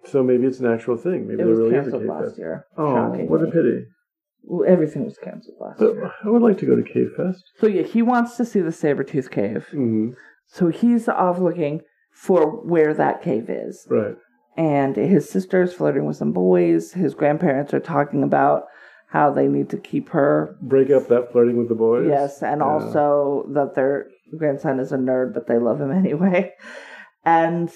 [0.06, 1.28] So maybe it's an actual thing.
[1.28, 2.38] Maybe It there was really is a canceled cave last fest.
[2.38, 2.64] year.
[2.78, 3.84] Oh, what a pity.
[4.44, 6.10] Well, everything was canceled last But year.
[6.24, 7.44] I would like to go to Cave Fest.
[7.60, 9.66] So yeah, he wants to see the Sabertooth Cave.
[9.72, 10.12] hmm
[10.46, 11.82] So he's off looking
[12.14, 13.86] for where that cave is.
[13.90, 14.16] Right.
[14.56, 16.92] And his sister's flirting with some boys.
[16.92, 18.64] His grandparents are talking about
[19.14, 22.08] how they need to keep her Break up that flirting with the boys.
[22.08, 22.66] Yes, and Yeah.
[22.66, 26.52] also that their grandson is a nerd, but they love him anyway.
[27.24, 27.70] And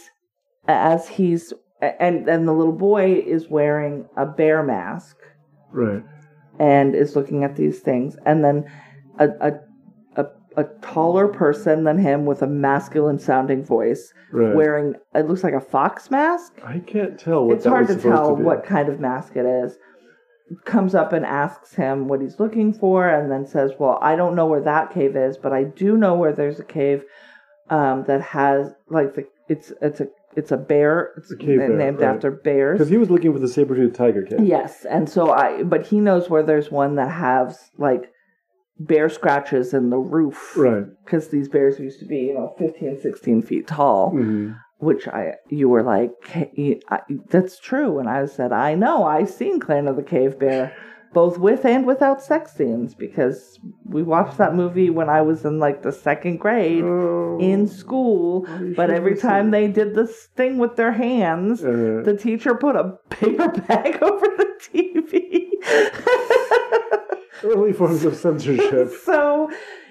[0.67, 5.17] as he's and and the little boy is wearing a bear mask
[5.73, 6.03] Right.
[6.59, 8.65] and is looking at these things, and then
[9.21, 9.53] a a
[10.17, 10.27] a,
[10.57, 14.55] a taller person than him with a masculine sounding voice Right.
[14.57, 18.35] wearing it looks like a fox mask I can't tell what it's hard to tell
[18.35, 18.43] be.
[18.43, 19.79] what kind of mask it is
[20.65, 24.35] comes up and asks him what he's looking for and then says well i don't
[24.35, 27.05] know where that cave is but i do know where there's a cave
[27.71, 31.69] um, that has like the it's it's a it's a bear it's A cave bear,
[31.69, 32.15] named right.
[32.15, 34.41] after bears Because he was looking for the saber-toothed tiger cave.
[34.41, 38.11] yes and so i but he knows where there's one that has like
[38.79, 40.85] bear scratches in the roof Right.
[41.05, 45.35] because these bears used to be you know 15 16 feet tall hmm which I
[45.49, 46.13] you were like
[47.31, 50.73] that's true, and I said I know I've seen Clan of the Cave Bear,
[51.13, 55.59] both with and without sex scenes because we watched that movie when I was in
[55.59, 57.39] like the second grade Oh.
[57.41, 58.47] in school.
[58.77, 62.99] But every time they did this thing with their hands, Uh, the teacher put a
[63.11, 65.49] paper bag over the TV.
[67.45, 68.91] early forms of censorship.
[69.05, 69.51] so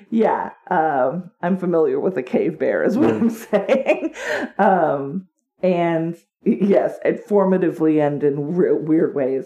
[0.09, 4.13] yeah um i'm familiar with a cave bear is what i'm saying
[4.57, 5.27] um
[5.61, 9.45] and yes it formatively and in re- weird ways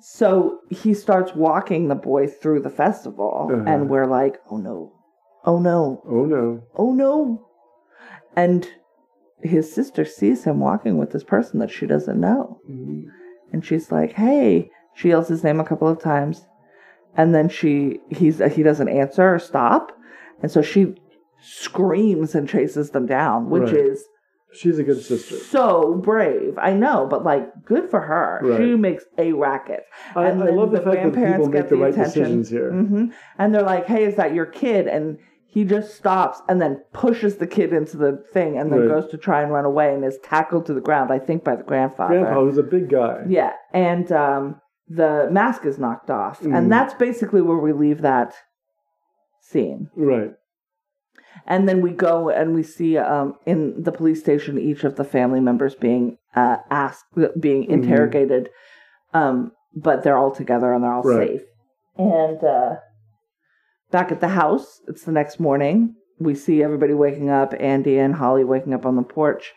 [0.00, 3.64] so he starts walking the boy through the festival Uh-huh.
[3.66, 4.92] and we're like oh no
[5.44, 6.62] oh no Oh no.
[6.76, 7.46] oh no
[8.36, 8.68] and
[9.42, 13.04] his sister sees him walking with this person that she doesn't know Mhm.
[13.52, 16.46] and she's like, "Hey." She yells his name a couple of times,
[17.16, 19.90] and then she he's he doesn't answer or stop,
[20.42, 20.94] and so she
[21.40, 23.74] screams and chases them down, which Right.
[23.76, 24.04] is
[24.54, 25.36] She's a good sister.
[25.36, 26.58] so brave.
[26.58, 28.40] I know, but like, good for her.
[28.42, 28.58] Right.
[28.58, 29.84] She makes a racket.
[30.14, 31.92] I, And I love the, the fact that grandparents people make get the, the right
[31.94, 32.22] attention.
[32.22, 32.70] decisions here.
[32.70, 33.06] hmm
[33.38, 35.16] And they're like, "Hey, is that your kid?" And
[35.46, 38.88] he just stops and then pushes the kid into the thing, and then Right.
[39.00, 41.10] goes to try and run away, and is tackled to the ground.
[41.10, 42.20] I think by the grandfather.
[42.20, 43.22] Grandpa, who's a big guy.
[43.26, 46.54] Yeah, and um, the mask is knocked off, Mhm.
[46.56, 48.34] and that's basically where we leave that
[49.42, 49.90] scene.
[49.96, 50.32] Right.
[51.46, 55.04] And then we go and we see um, in the police station each of the
[55.04, 57.04] family members being uh, asked,
[57.38, 57.70] being Mhm.
[57.70, 58.48] interrogated,
[59.12, 61.28] um, but they're all together and they're all Right.
[61.30, 61.42] safe.
[61.98, 62.76] And uh,
[63.90, 65.94] back at the house, it's the next morning.
[66.18, 67.52] We see everybody waking up.
[67.58, 69.52] Andy and Holly waking up on the porch.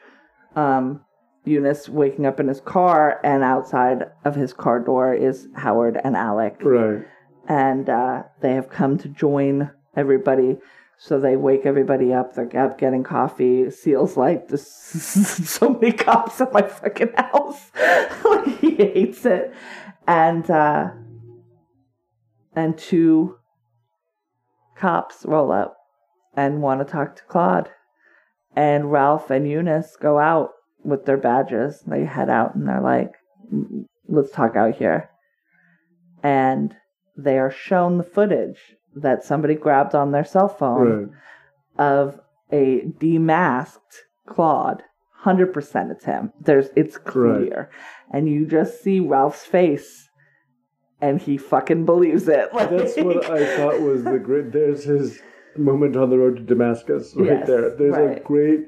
[0.56, 1.02] Um,
[1.46, 6.16] Yunis waking up in his car, and outside of his car door is Howard and
[6.18, 7.06] Alec Right.
[7.48, 10.58] and uh, they have come to join everybody.
[10.98, 12.36] So they wake everybody up.
[12.36, 13.70] They're up getting coffee.
[13.70, 14.66] Seal's like, there's
[15.50, 17.72] so many cops at my fucking house."
[18.26, 19.54] like he hates it,
[20.08, 20.92] and uh,
[22.56, 23.38] and two
[24.76, 25.78] cops roll up
[26.36, 27.70] and want to talk to Claude,
[28.56, 30.52] and Ralph and Yunis go out
[30.84, 31.82] with their badges.
[31.86, 33.12] They head out and they're like,
[34.08, 35.10] "Let's talk out here,"
[36.24, 36.74] and
[37.18, 41.10] they are shown the footage that somebody grabbed on their cell phone Right.
[41.78, 42.20] of
[42.52, 44.84] a demasked Claude.
[45.20, 46.32] Hundred percent, it's him.
[46.40, 47.72] There's, it's clear,
[48.12, 50.08] and you just see Ralph's face,
[51.02, 52.50] and he fucking believes it.
[52.54, 54.52] Like, That's what I thought was the great.
[54.52, 55.20] There's his
[55.58, 57.76] moment on the road to Damascus right Yes, there.
[57.76, 58.66] There's a great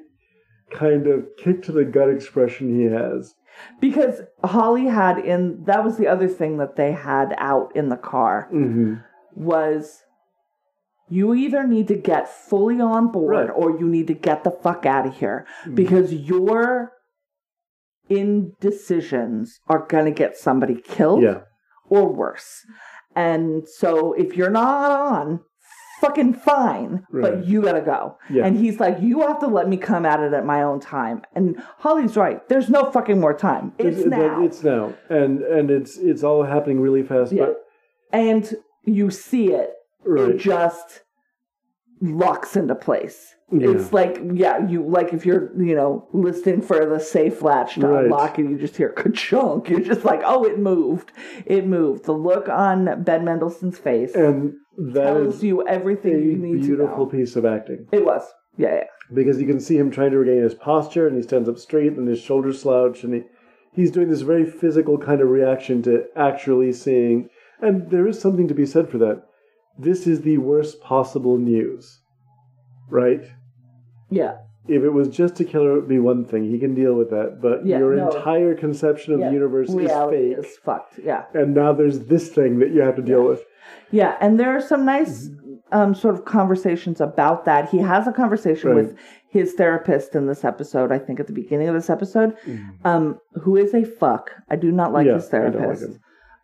[0.71, 3.36] kind of kick to the gut expression he has.
[3.80, 7.97] because Holly had in that was the other thing that they had out in the
[7.97, 8.95] car hmm
[9.36, 10.01] was
[11.09, 13.49] you either need to get fully on board Right.
[13.49, 15.75] or you need to get the fuck out of here mm.
[15.75, 16.91] because your
[18.09, 21.41] indecisions are going to get somebody killed Yeah.
[21.89, 22.65] or worse.
[23.15, 25.39] And so if you're not on,
[26.01, 27.21] fucking fine, Right.
[27.21, 28.17] but you gotta go.
[28.29, 28.45] Yeah.
[28.45, 31.23] And he's like, you have to let me come at it at my own time.
[31.33, 32.47] And Holly's right.
[32.49, 33.73] There's no fucking more time.
[33.79, 34.43] It's It- now.
[34.43, 37.31] It's now, and and it's it's all happening really fast.
[37.31, 37.45] Yeah.
[37.45, 37.63] But
[38.13, 39.71] and you see it.
[40.05, 41.01] It just
[42.01, 43.33] locks into place.
[43.51, 43.69] Yeah.
[43.71, 47.87] It's like, yeah, you like if you're, you know, listening for the safe latch to
[47.87, 48.03] Right.
[48.05, 49.69] unlock and you just hear ka-chunk.
[49.69, 51.11] You're just like, oh, it moved.
[51.45, 52.03] It moved.
[52.05, 54.53] The look on Ben Mendelsohn's face and
[54.93, 57.19] that tells is you everything you need beautiful to know.
[57.19, 58.23] piece of acting It was.
[58.57, 58.83] Yeah, yeah.
[59.13, 61.93] because you can see him trying to regain his posture, and he stands up straight,
[61.93, 63.23] and his shoulders slouch, and he
[63.71, 67.29] he's doing this very physical kind of reaction to actually seeing.
[67.61, 69.23] And there is something to be said for that.
[69.78, 71.99] This is the worst possible news,
[72.89, 73.23] right?
[74.09, 74.38] Yeah.
[74.69, 76.43] if it was just a killer, it would be one thing.
[76.43, 77.39] He can deal with that.
[77.41, 78.09] But Yeah, your no.
[78.09, 79.28] entire conception of Yeah.
[79.30, 80.45] the universe Reality is fake.
[80.45, 80.99] is fucked.
[80.99, 81.23] Yeah.
[81.34, 83.45] and now there's this thing that you have to deal with.
[83.91, 85.30] Yeah, and there are some nice
[85.71, 87.69] um, sort of conversations about that.
[87.69, 88.75] He has a conversation Right.
[88.78, 88.95] with
[89.30, 92.36] his therapist in this episode, I think at the beginning of this episode,
[92.86, 94.32] um, who is a fuck.
[94.49, 95.84] I do not like Yeah, his I don't like therapist.
[95.84, 95.99] him.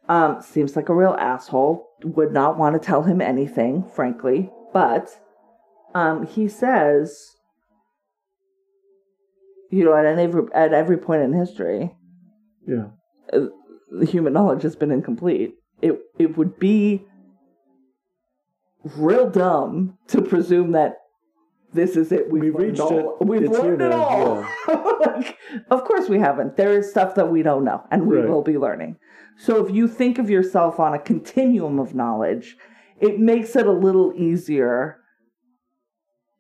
[0.10, 1.88] um, seems like a real asshole.
[2.04, 4.52] Would not want to tell him anything, frankly.
[4.74, 5.10] But
[5.96, 7.36] um, he says,
[9.72, 11.96] you know, at any at every point in history,
[12.68, 12.88] Yeah.
[13.32, 15.56] the human knowledge has been incomplete.
[15.82, 17.06] It it would be
[18.98, 20.98] real dumb to presume that
[21.74, 22.32] this is it.
[22.32, 23.18] We've, We've reached all.
[23.20, 23.26] it.
[23.26, 24.46] We've It's learned it all.
[25.06, 25.38] like,
[25.70, 26.56] of course we haven't.
[26.58, 28.30] There is stuff that we don't know, and we Right.
[28.30, 28.98] will be learning.
[29.38, 32.56] So if you think of yourself on a continuum of knowledge,
[33.00, 34.98] it makes it a little easier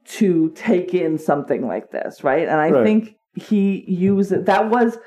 [0.05, 2.47] to take in something like this, right?
[2.47, 2.85] And I Right.
[2.85, 4.31] think he used.
[4.45, 4.97] That was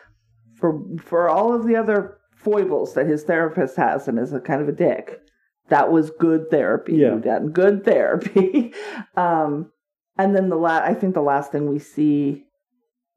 [0.54, 4.62] for for all of the other foibles that his therapist has and is a kind
[4.62, 5.20] of a dick.
[5.68, 6.94] That was good therapy.
[6.96, 7.18] Yeah.
[7.52, 8.72] Good therapy.
[9.16, 9.70] um,
[10.18, 12.44] and then the last, I think the last thing we see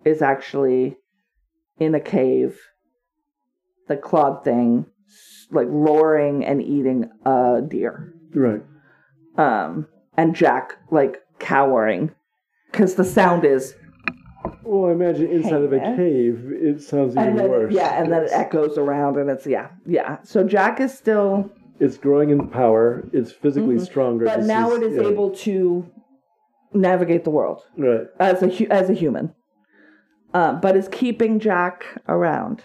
[0.05, 0.97] is actually
[1.79, 2.59] in a cave.
[3.87, 4.85] The clawed thing,
[5.51, 8.61] like roaring and eating a deer Right.
[9.37, 12.11] um, and Jack like cowering
[12.71, 13.73] because the sound is
[14.63, 17.73] Well, I imagine inside of a cave, it sounds even then, worse.
[17.73, 20.17] yeah, and then it echoes around and it's yeah, yeah.
[20.21, 23.09] So Jack is still, It's growing in power.
[23.11, 24.25] It's physically stronger.
[24.25, 24.35] Mm-hmm.
[24.35, 25.07] but This now it is yeah.
[25.09, 25.89] able to
[26.74, 28.07] navigate the world Right.
[28.20, 29.34] as a as a human,
[30.34, 32.63] uh, but is keeping Jack around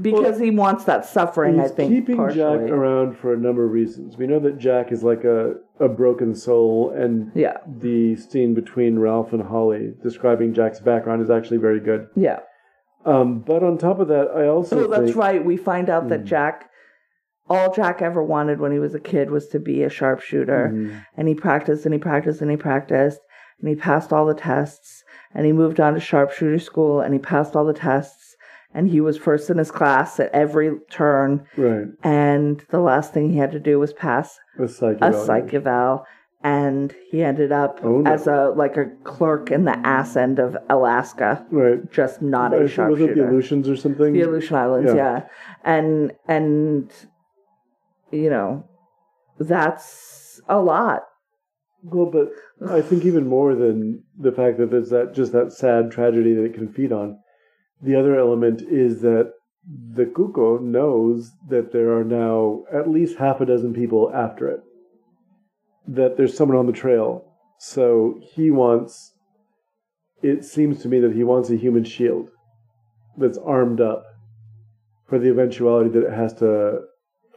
[0.00, 1.60] because he wants that suffering.
[1.60, 2.40] I think keeping partially.
[2.40, 4.16] Jack around for a number of reasons.
[4.16, 8.98] We know that Jack is like a, a broken soul, and Yeah, the scene between
[8.98, 12.06] Ralph and Holly describing Jack's background is actually very good.
[12.16, 12.40] yeah.
[13.04, 15.44] Um, but on top of that, I also Oh, that's think, right.
[15.44, 16.26] We find out that Hmm.
[16.26, 16.70] Jack,
[17.50, 20.70] all Jack ever wanted when he was a kid was to be a sharpshooter.
[20.72, 20.92] Mhm.
[21.16, 23.20] And he practiced and he practiced and he practiced
[23.62, 25.02] and he passed all the tests
[25.34, 28.36] and he moved on to sharpshooter school and he passed all the tests
[28.74, 31.46] and he was first in his class at every turn.
[31.56, 35.54] right, And the last thing he had to do was pass a psych a psych
[35.54, 36.04] eval.
[36.44, 38.10] And he ended up Oh, no.
[38.10, 41.88] as a like a clerk in the ass end of Alaska, Right.
[41.92, 44.12] just not I a think- was it the Aleutians or something?
[44.12, 44.96] The Aleutian Islands, Yeah.
[44.96, 45.22] yeah.
[45.62, 46.90] And and
[48.10, 48.64] you know,
[49.38, 51.04] that's a lot.
[51.82, 52.30] Well, but
[52.70, 56.44] I think even more than the fact that there's that just that sad tragedy that
[56.44, 57.18] it can feed on.
[57.82, 59.32] The other element is that
[59.94, 64.60] the Cuco knows that there are now at least half a dozen people after it.
[65.86, 67.24] That there's someone on the trail.
[67.58, 69.12] So he wants
[70.22, 72.30] it seems to me that he wants a human shield
[73.16, 74.04] that's armed up
[75.08, 76.80] for the eventuality that it has to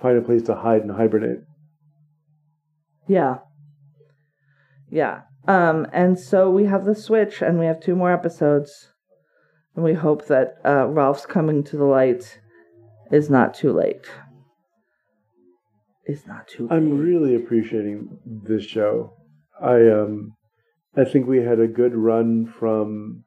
[0.02, 1.40] find a place to hide and hibernate.
[3.08, 3.38] Yeah.
[4.96, 5.24] Yeah.
[5.46, 8.94] Um, and so we have the switch and we have two more episodes.
[9.76, 12.40] And we hope that uh, Ralph's coming to the light
[13.12, 14.10] is not too late.
[16.08, 16.72] Is not too late.
[16.78, 19.18] I'm really appreciating this show.
[19.62, 20.34] I um
[20.96, 23.26] I think we had a good run from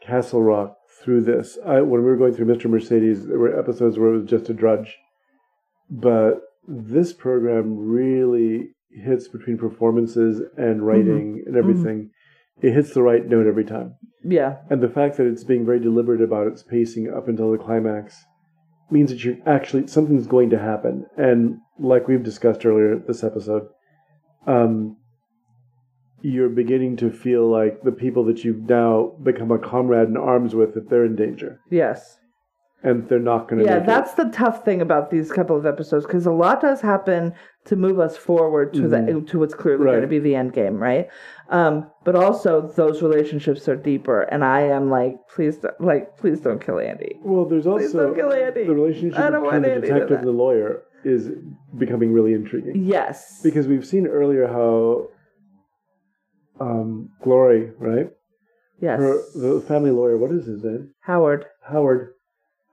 [0.00, 1.58] Castle Rock through this.
[1.66, 2.70] I, when we were going through Mr.
[2.70, 4.96] Mercedes, there were episodes where it was just a drudge.
[5.90, 8.70] But this program really
[9.04, 12.10] hits between performances and writing and everything.
[12.62, 13.94] It hits the right note every time.
[14.24, 14.56] yeah.
[14.70, 18.24] And the fact that it's being very deliberate about its pacing up until the climax
[18.90, 21.04] means that you're actually something's going to happen.
[21.18, 23.68] And like we've discussed earlier this episode,
[24.46, 24.96] um,
[26.22, 30.54] you're beginning to feel like the people that you've now become a comrade in arms
[30.54, 32.18] with that they're in danger Yes.
[32.82, 33.64] and they're not going to.
[33.64, 37.34] Yeah, that's the tough thing about these couple of episodes because a lot does happen
[37.66, 39.84] to move us forward to the to what's clearly Mm-hmm.
[39.86, 39.92] Right.
[39.92, 41.08] going to be the end game, right?
[41.50, 46.40] Um, but also those relationships are deeper, and I am like, please, don't, like, please
[46.40, 47.18] don't kill Andy.
[47.22, 48.64] Well, there's Please also don't kill Andy.
[48.64, 51.30] the relationship I don't between want the detective and the lawyer is
[51.78, 52.84] becoming really intriguing.
[52.84, 55.08] Yes, because we've seen earlier how
[56.60, 58.08] um, Glory, right?
[58.80, 60.16] yes, Her the family lawyer.
[60.16, 60.90] What is his name?
[61.00, 61.44] Howard.
[61.68, 62.12] Howard.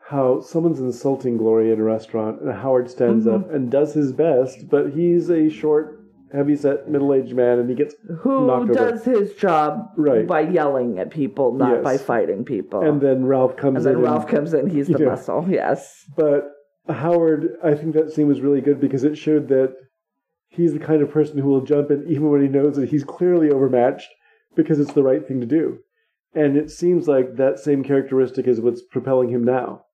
[0.10, 3.36] How someone's insulting Glory in a restaurant, and Howard stands Mm-hmm.
[3.46, 6.00] up and does his best, but he's a short,
[6.34, 8.92] heavy-set, middle-aged man, and he gets Who knocked over.
[8.92, 10.28] does his job Right.
[10.28, 11.84] by yelling at people, not Yes.
[11.84, 12.82] by fighting people.
[12.82, 13.92] And then Ralph comes in.
[13.92, 14.04] And in.
[14.04, 14.68] then Ralph comes in.
[14.68, 15.06] He's the Yeah.
[15.06, 15.46] muscle.
[15.48, 16.06] Yes.
[16.18, 16.50] But
[16.90, 19.74] Howard, I think that scene was really good because it showed that
[20.50, 23.04] he's the kind of person who will jump in even when he knows that he's
[23.06, 24.10] clearly overmatched,
[24.56, 25.80] because it's the right thing to do.
[26.36, 29.86] And it seems like that same characteristic is what's propelling him now.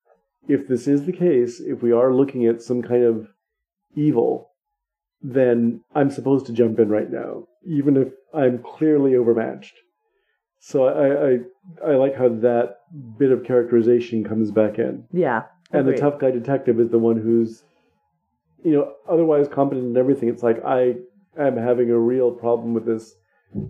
[0.47, 3.27] If this is the case, if we are looking at some kind of
[3.95, 4.49] evil,
[5.21, 9.75] then I'm supposed to jump in right now, even if I'm clearly overmatched.
[10.59, 12.77] So I, I, I like how that
[13.17, 15.05] bit of characterization comes back in.
[15.11, 15.43] Yeah.
[15.71, 17.63] And the tough guy detective is the one who's,
[18.63, 20.29] you know, otherwise competent in everything.
[20.29, 20.95] It's like I
[21.37, 23.13] am having a real problem with this.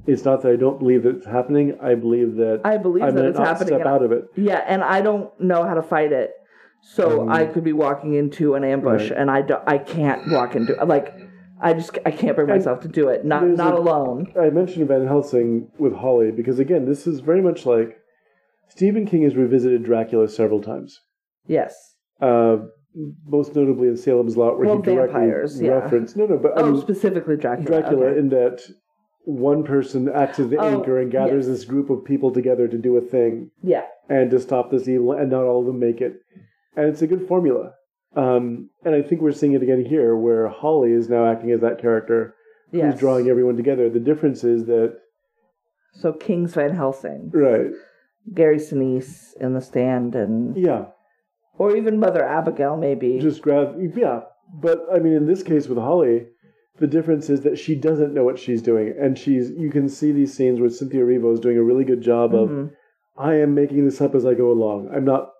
[0.08, 1.78] It's not that I don't believe that it's happening.
[1.82, 3.76] I believe that I believe I'm that it's not happening.
[3.76, 4.26] step out of it.
[4.36, 6.34] Yeah, and I don't know how to fight it.
[6.82, 9.20] So Um, I could be walking into an ambush right.
[9.20, 11.14] and I don't, I can't walk into like
[11.62, 13.26] I just I can't bring myself to do it.
[13.26, 14.32] Not not a- alone.
[14.40, 17.98] I mentioned Van Helsing with Holly because again, this is very much like
[18.70, 21.00] Stephen King has revisited Dracula several times.
[21.48, 21.76] Yes.
[22.22, 22.58] Uh,
[23.28, 25.72] most notably in Salem's Lot, where Well, he directly vampires, yeah.
[25.72, 27.82] referenced no, no, but I Oh, mean, specifically Dracula.
[27.82, 28.20] Dracula okay.
[28.20, 28.62] in that
[29.26, 31.58] one person acts as the Oh, anchor and gathers yes.
[31.58, 33.84] this group of people together to do a thing Yeah.
[34.10, 36.20] and to stop this evil, and not all of them make it.
[36.76, 37.74] And it's a good formula.
[38.16, 41.62] Um, and I think we're seeing it again here, where Holly is now acting as
[41.62, 42.36] that character
[42.72, 42.92] Yes.
[42.94, 43.90] who's drawing everyone together.
[43.90, 44.96] The difference is that,
[45.94, 47.72] So King's Van Helsing, right?
[48.34, 50.86] Gary Sinise in the stand, and Yeah,
[51.58, 53.18] or even Mother Abigail, maybe.
[53.20, 53.76] just grab.
[53.96, 54.22] Yeah,
[54.54, 56.28] but I mean, in this case with Holly,
[56.78, 59.50] the difference is that she doesn't know what she's doing, and she's.
[59.52, 62.50] You can see these scenes where Cynthia Erivo is doing a really good job of.
[62.50, 62.72] Mhm.
[63.18, 64.90] I am making this up as I go along.
[64.94, 65.32] I'm not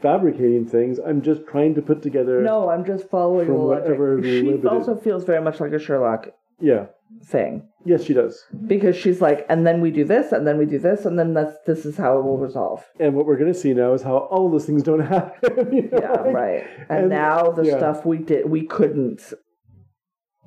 [0.00, 0.98] fabricating things.
[0.98, 2.40] I'm just trying to put together.
[2.42, 3.84] No, I'm just following From the logic.
[3.84, 6.28] whatever She limited- also feels very much like a Sherlock
[6.58, 6.86] Yeah.
[7.24, 8.44] thing Yes, she does.
[8.66, 11.34] because she's like, and then we do this, and then we do this, and then
[11.34, 12.84] that's this is how it will resolve.
[12.98, 15.72] And what we're going to see now is how all those things don't happen.
[15.72, 16.64] you know, Yeah, like- right.
[16.88, 17.76] And, and- now the yeah.
[17.78, 19.32] stuff we did we couldn't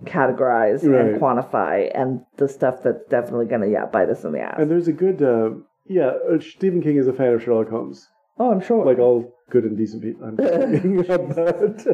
[0.06, 1.06] categorize Right.
[1.14, 4.56] and quantify, and the stuff that's definitely gonna yeah bite us in the ass.
[4.60, 5.22] And there's a good.
[5.22, 5.52] Uh,
[5.86, 8.08] yeah, uh, Stephen King is a fan of Sherlock Holmes.
[8.38, 8.86] Oh, I'm sure.
[8.86, 10.26] like all good and decent people.
[10.26, 11.04] I'm kidding.
[11.08, 11.88] but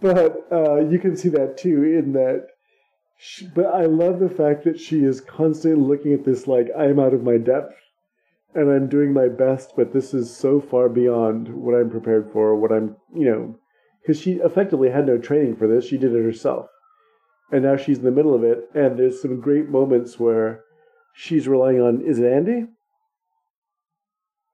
[0.00, 2.46] but uh, you can see that too in that.
[3.18, 7.00] She, but I love the fact that she is constantly looking at this like I'm
[7.00, 7.74] out of my depth,
[8.54, 12.54] and I'm doing my best, but this is so far beyond what I'm prepared for.
[12.54, 13.58] What I'm you know,
[14.00, 15.84] because she effectively had no training for this.
[15.84, 16.68] She did it herself,
[17.50, 18.68] and now she's in the middle of it.
[18.74, 20.62] And there's some great moments where
[21.12, 22.00] she's relying on.
[22.00, 22.66] Is it Andy?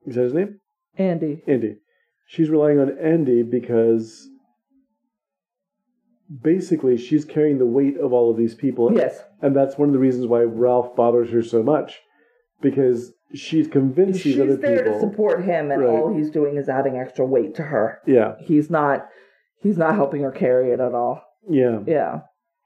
[0.07, 0.61] Is that his name?
[0.99, 1.43] Andy.
[1.47, 1.77] Andy.
[2.27, 4.29] She's relying on Andy because
[6.43, 8.93] basically she's carrying the weight of all of these people.
[8.95, 9.23] Yes.
[9.43, 12.01] And that's one of the reasons why Ralph bothers her so much.
[12.63, 14.93] Because she's convinced She's these other there people.
[14.95, 15.91] to support him, and Right.
[15.91, 17.99] all he's doing is adding extra weight to her.
[18.07, 19.07] Yeah, He's not.
[19.61, 21.23] He's not helping her carry it at all.
[21.49, 21.81] yeah.
[21.87, 22.21] Yeah.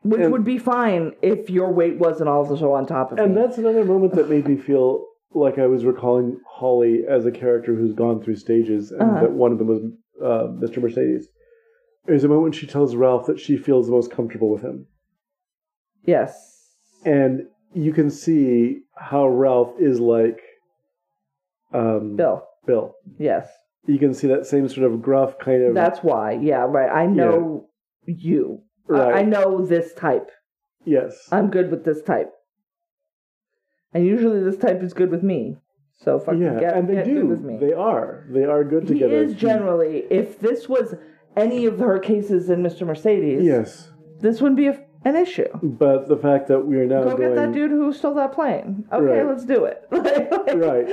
[0.04, 3.40] Which And- would be fine if your weight wasn't also on top of And me.
[3.40, 7.74] that's another moment that made me feel like I was recalling Holly as a character
[7.74, 9.20] who's gone through stages, and Uh-huh.
[9.20, 9.82] that one of them was
[10.22, 10.82] uh, Mr.
[10.82, 11.28] Mercedes.
[12.06, 14.86] There's a moment when she tells Ralph that she feels the most comfortable with him.
[16.04, 16.32] yes.
[17.04, 17.42] and
[17.74, 20.40] you can see how Ralph is like
[21.72, 22.42] um, Bill.
[22.66, 22.94] Bill.
[23.18, 23.46] Yes.
[23.86, 26.32] You can see that same sort of gruff kind of That's why.
[26.32, 26.90] Yeah, right.
[26.90, 27.68] I know
[28.06, 28.62] you.
[28.88, 29.14] I- right.
[29.16, 30.30] I know this type.
[30.84, 32.32] yes, I'm good with this type.
[33.94, 35.56] And usually this type is good with me.
[35.96, 37.14] So fucking yeah, get, and they get do.
[37.14, 37.56] good with me.
[37.58, 38.24] They are.
[38.30, 39.24] They are good he together.
[39.24, 40.94] is generally, if this was
[41.36, 42.86] any of her cases in Mr.
[42.86, 45.48] Mercedes, Yes, this wouldn't be a, an issue.
[45.62, 48.32] but the fact that we are now Go going get that dude who stole that
[48.32, 48.84] plane.
[48.92, 49.26] Okay, Right.
[49.26, 49.82] let's do it.
[50.56, 50.86] Right.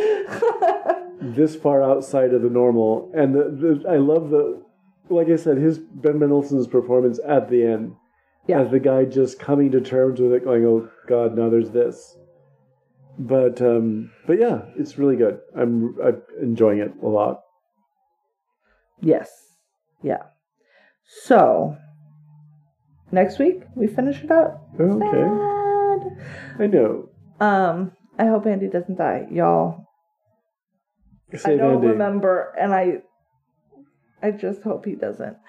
[1.21, 3.43] this far outside of the normal, and the,
[3.83, 4.61] the I love the,
[5.09, 7.95] like I said, his Ben Mendelsohn's performance at the end,
[8.47, 8.61] Yeah.
[8.61, 12.17] as the guy just coming to terms with it, going, "Oh God, now there's this."
[13.17, 15.39] But um, but yeah, it's really good.
[15.55, 17.41] I'm I'm enjoying it a lot.
[19.01, 19.29] yes.
[20.03, 20.23] Yeah.
[21.23, 21.77] So,
[23.11, 24.67] next week we finish it up.
[24.79, 26.25] Okay, Sad.
[26.59, 27.09] I know.
[27.39, 29.85] Um, I hope Andy doesn't die, y'all.
[31.45, 31.87] I don't Andy.
[31.87, 33.01] remember, and I,
[34.21, 35.37] I just hope he doesn't.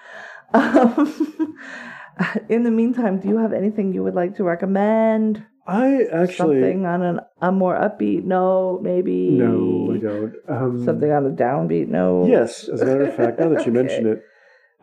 [0.53, 1.57] Um,
[2.49, 5.43] in the meantime, do you have anything you would like to recommend?
[5.67, 9.31] I actually something on an, a more upbeat note, maybe.
[9.31, 10.35] no, I don't.
[10.47, 12.27] Um, Something on a downbeat note.
[12.27, 13.81] Yes, as a matter of fact, now that you Okay.
[13.83, 14.23] mention it,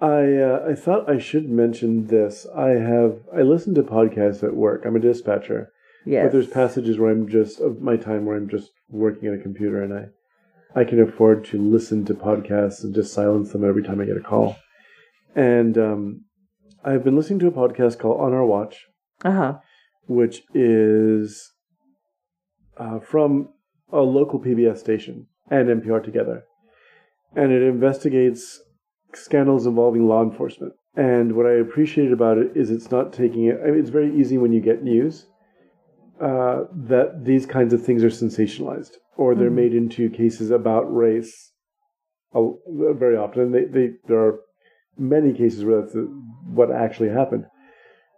[0.01, 2.47] I uh, I thought I should mention this.
[2.55, 4.85] I have I listen to podcasts at work.
[4.85, 5.72] I'm a dispatcher,
[6.05, 6.24] Yes.
[6.26, 9.43] but there's passages where I'm just of my time where I'm just working at a
[9.43, 10.05] computer, and I
[10.78, 14.16] I can afford to listen to podcasts and just silence them every time I get
[14.18, 14.57] a call.
[15.35, 16.24] And um,
[16.85, 18.87] I've been listening to a podcast called On Our Watch,
[19.24, 19.55] Uh huh.
[20.07, 21.52] Which is
[22.76, 23.48] uh, from
[23.92, 26.44] a local PBS station and NPR together,
[27.36, 28.61] and it investigates
[29.14, 30.72] scandals involving law enforcement.
[30.96, 33.59] And what I appreciate about it is it's not taking it.
[33.62, 35.26] I mean, it's very easy when you get news
[36.20, 39.55] uh, that these kinds of things are sensationalized or they're Mhm.
[39.55, 41.52] made into cases about race.
[42.34, 44.40] Very often, and they, they there are
[44.98, 45.94] many cases where that's
[46.52, 47.46] what actually happened.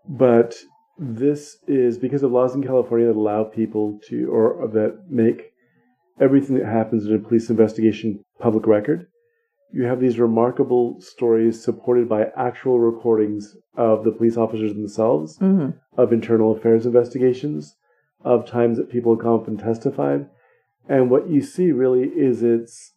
[0.08, 0.54] But
[0.98, 5.52] this is because of laws in California that allow people to, or that make
[6.20, 9.06] everything that happens in a police investigation public record.
[9.72, 15.70] You have these remarkable stories supported by actual recordings of the police officers themselves, hmm
[15.98, 17.74] of internal affairs investigations,
[18.22, 20.28] of times that people have come up and testified.
[20.86, 22.92] And what you see really is it's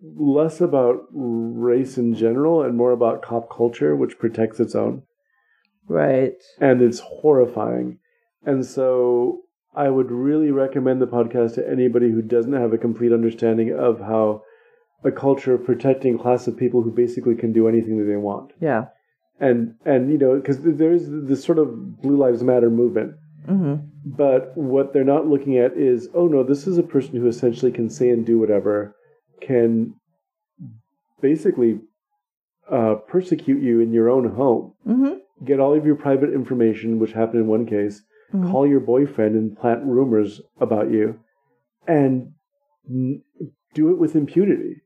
[0.00, 5.02] less about race in general and more about cop culture, which protects its own
[5.88, 6.34] Right.
[6.60, 7.98] and it's horrifying.
[8.44, 9.40] And so
[9.74, 14.00] I would really recommend the podcast to anybody who doesn't have a complete understanding of
[14.00, 14.42] how
[15.04, 18.52] a culture of protecting class of people who basically can do anything that they want.
[18.60, 18.86] Yeah.
[19.40, 23.14] And and you know because there is this sort of Blue Lives Matter movement,
[23.46, 27.28] hmm but what they're not looking at is oh no, this is a person who
[27.28, 28.96] essentially can say and do whatever,
[29.40, 29.94] can
[31.20, 31.80] basically
[32.70, 35.14] uh, persecute you in your own home hmm
[35.44, 38.50] get all of your private information, which happened in one case, Mhm.
[38.50, 41.16] call your boyfriend and plant rumors about you,
[41.86, 42.32] and
[42.90, 43.22] n-
[43.74, 44.76] do it with impunity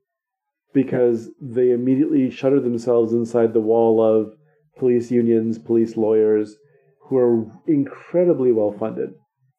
[0.73, 4.35] because they immediately shutter themselves inside the wall of
[4.77, 6.57] police unions, police lawyers
[7.01, 9.13] who are incredibly well funded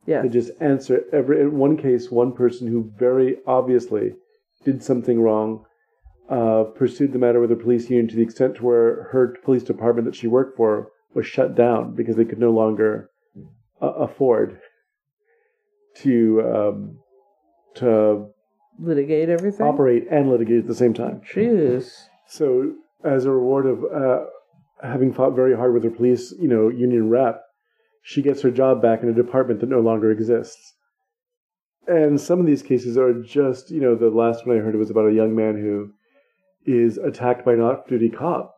[0.06, 0.22] Yes.
[0.24, 4.14] to just answer every in one case one person who very obviously
[4.64, 5.64] did something wrong
[6.28, 9.62] uh, pursued the matter with the police union to the extent to where her police
[9.62, 13.10] department that she worked for was shut down because they could no longer
[13.82, 14.58] uh, afford
[15.96, 16.98] to um,
[17.76, 18.26] to
[18.78, 19.66] Litigate everything.
[19.66, 21.20] operate and litigate at the same time.
[21.32, 21.92] Jeez.
[22.26, 22.72] So,
[23.04, 24.24] as a reward of uh,
[24.82, 27.40] having fought very hard with her police, you know, union rep,
[28.02, 30.74] she gets her job back in a department that no longer exists.
[31.86, 34.90] And some of these cases are just, you know, the last one I heard was
[34.90, 35.92] about a young man who
[36.66, 38.54] is attacked by an off-duty cop,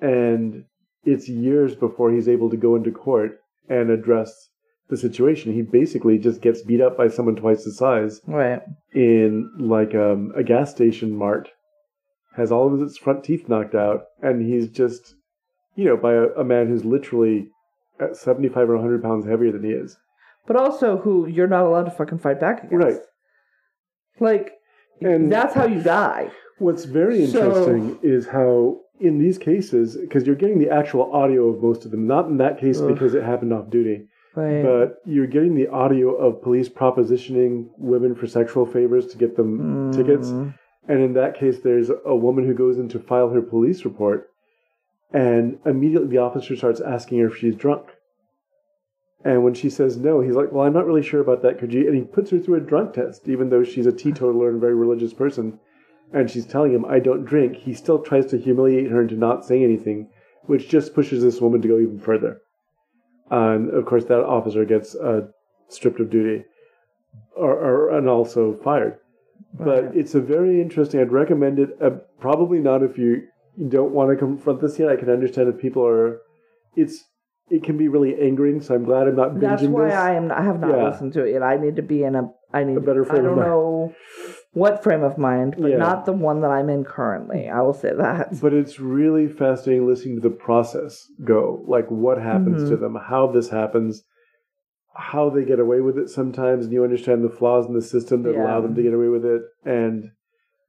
[0.00, 0.64] and
[1.04, 4.48] it's years before he's able to go into court and address
[4.88, 5.52] the situation.
[5.52, 8.60] He basically just gets beat up by someone twice his size Right.
[8.92, 11.48] in like um, a gas station mart
[12.36, 15.14] has all of its front teeth knocked out and he's just
[15.74, 17.48] you know by a, a man who's literally
[18.00, 19.96] at 75 or 100 pounds heavier than he is
[20.46, 22.84] But also, who you're not allowed to fucking fight back against.
[22.84, 23.00] Right.
[24.18, 24.54] Like
[25.00, 26.30] and that's how you die.
[26.60, 31.48] What's very So- interesting is how in these cases because you're getting the actual audio
[31.48, 32.88] of most of them not in that case Ugh.
[32.92, 34.06] because it happened off duty
[34.36, 34.62] Right.
[34.62, 39.90] but you're getting the audio of police propositioning women for sexual favors to get them
[39.92, 40.54] tickets Mm.
[40.88, 44.28] And in that case, there's a woman who goes in to file her police report,
[45.12, 47.84] and immediately the officer starts asking her if she's drunk.
[49.24, 51.58] And when she says no, he's like, "Well, I'm not really sure about that.
[51.58, 54.48] Could you?" And he puts her through a drunk test, even though she's a teetotaler
[54.48, 55.60] and a very religious person,
[56.12, 59.44] and she's telling him, "I don't drink." He still tries to humiliate her into not
[59.44, 60.08] saying anything,
[60.44, 62.40] which just pushes this woman to go even further.
[63.30, 65.28] And of course, that officer gets uh,
[65.68, 66.44] stripped of duty,
[67.36, 68.98] or, or and also fired
[69.54, 69.96] but Right.
[69.96, 71.00] it's a very interesting.
[71.00, 71.70] I'd recommend it.
[71.80, 71.90] Uh,
[72.20, 73.22] probably not if you
[73.68, 74.88] don't want to confront this yet.
[74.90, 76.20] I can understand if people are.
[76.76, 77.04] It's
[77.48, 78.60] it can be really angering.
[78.60, 79.94] So I'm glad I'm not binging That's why this.
[79.94, 80.30] I am.
[80.30, 80.88] I have not Yeah.
[80.90, 81.42] listened to it yet.
[81.42, 82.30] I need to be in a.
[82.52, 83.94] I need A better frame I don't know
[84.52, 85.76] what frame of mind, but Yeah.
[85.76, 87.48] not the one that I'm in currently.
[87.48, 88.38] I will say that.
[88.42, 91.62] But it's really fascinating listening to the process go.
[91.66, 92.70] Like what happens Mm-hmm.
[92.70, 94.02] to them, how this happens,
[94.94, 98.22] how they get away with it sometimes, and you understand the flaws in the system
[98.24, 100.10] that allow them to get away with it, and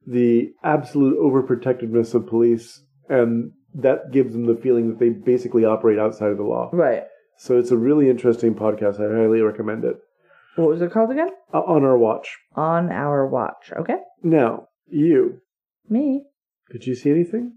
[0.06, 5.98] the absolute overprotectiveness of police, and that gives them the feeling that they basically operate
[5.98, 6.70] outside of the law.
[6.72, 7.04] Right.
[7.38, 9.00] So it's a really interesting podcast.
[9.00, 9.96] I highly recommend it.
[10.56, 11.30] What was it called again?
[11.52, 12.36] Uh, on our watch.
[12.54, 13.72] On our watch.
[13.76, 13.96] Okay.
[14.22, 15.40] Now, you,
[15.88, 16.24] Me
[16.70, 17.54] did you see anything?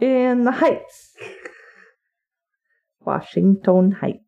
[0.00, 1.14] in the Heights.
[3.04, 4.24] Washington Heights.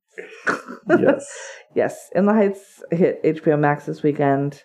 [0.88, 1.26] Yes.
[1.74, 4.62] Yes, In the Heights hit HBO Max this weekend.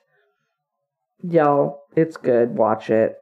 [1.23, 2.49] Y'all, it's good.
[2.57, 3.15] Watch it.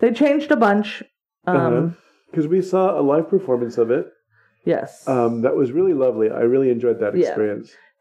[0.00, 1.04] They changed a bunch.
[1.46, 1.88] Um, Uh-huh.
[2.28, 4.06] Because we saw a live performance of it.
[4.64, 5.06] Yes.
[5.06, 6.28] Um, that was really lovely.
[6.28, 7.36] I really enjoyed that Yeah.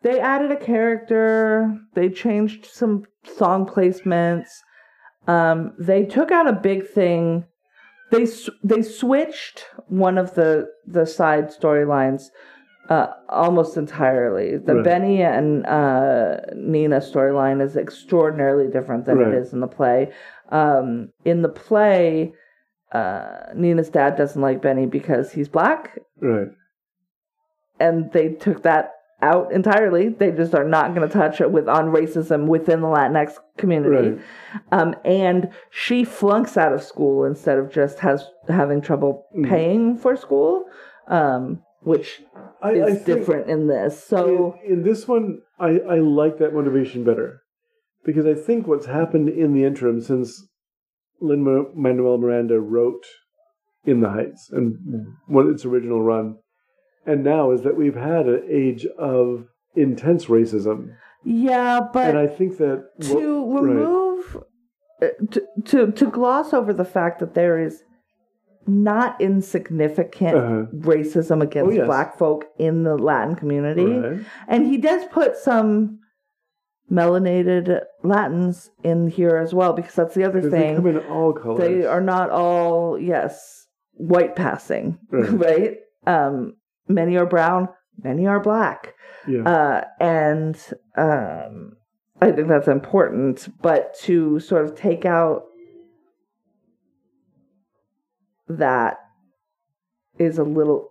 [0.04, 1.76] They added a character.
[1.96, 4.50] They changed some song placements.
[5.28, 7.46] Um, they took out a big thing.
[8.12, 8.28] They
[8.64, 12.26] they switched one of the the side storylines
[12.90, 14.58] uh, almost entirely.
[14.58, 14.84] The Right.
[14.84, 19.34] Benny and uh, Nina storyline is extraordinarily different than Right.
[19.34, 20.12] it is in the play.
[20.50, 22.34] Um, in the play,
[22.92, 26.50] uh, Nina's dad doesn't like Benny because he's black, Right.
[27.80, 28.92] and they took that
[29.32, 30.10] out entirely.
[30.10, 34.10] They just are not going to touch it with on racism within the Latinx community.
[34.10, 34.22] Right.
[34.72, 39.50] Um, and she flunks out of school instead of just has having trouble Mm.
[39.50, 40.66] paying for school,
[41.08, 42.22] um, which
[42.62, 44.04] I, is I different in this.
[44.04, 47.42] So in, in this one, I, I like that motivation better
[48.06, 50.48] because I think what's happened in the interim since
[51.22, 51.44] Lin
[51.76, 53.06] Manuel Miranda wrote
[53.86, 54.76] In the Heights and
[55.28, 56.38] what its original run,
[57.06, 62.28] and now is that we've had an age of intense racism, yeah, but and I
[62.28, 63.62] think that to right.
[63.62, 64.38] remove
[65.02, 67.84] uh, to, to to gloss over the fact that there is
[68.66, 70.66] not insignificant Uh-huh.
[70.80, 71.86] racism against Oh, yes.
[71.86, 73.86] black folk in the Latin community.
[73.86, 74.20] Right.
[74.48, 76.00] And he does put some
[76.92, 80.96] melanated Latins in here as well, because that's the other 'Cause they come thing.
[80.96, 81.60] in all colors.
[81.60, 85.30] They are not all, yes, white passing, Right.
[85.48, 85.78] right?
[86.06, 86.56] Um,
[86.88, 87.70] many are brown,
[88.02, 88.94] many are black.
[89.28, 89.44] yeah.
[89.44, 90.56] Uh, and
[90.98, 91.74] um,
[92.22, 93.48] I think that's important.
[93.62, 95.44] But to sort of take out
[98.50, 98.98] that
[100.20, 100.90] is a little.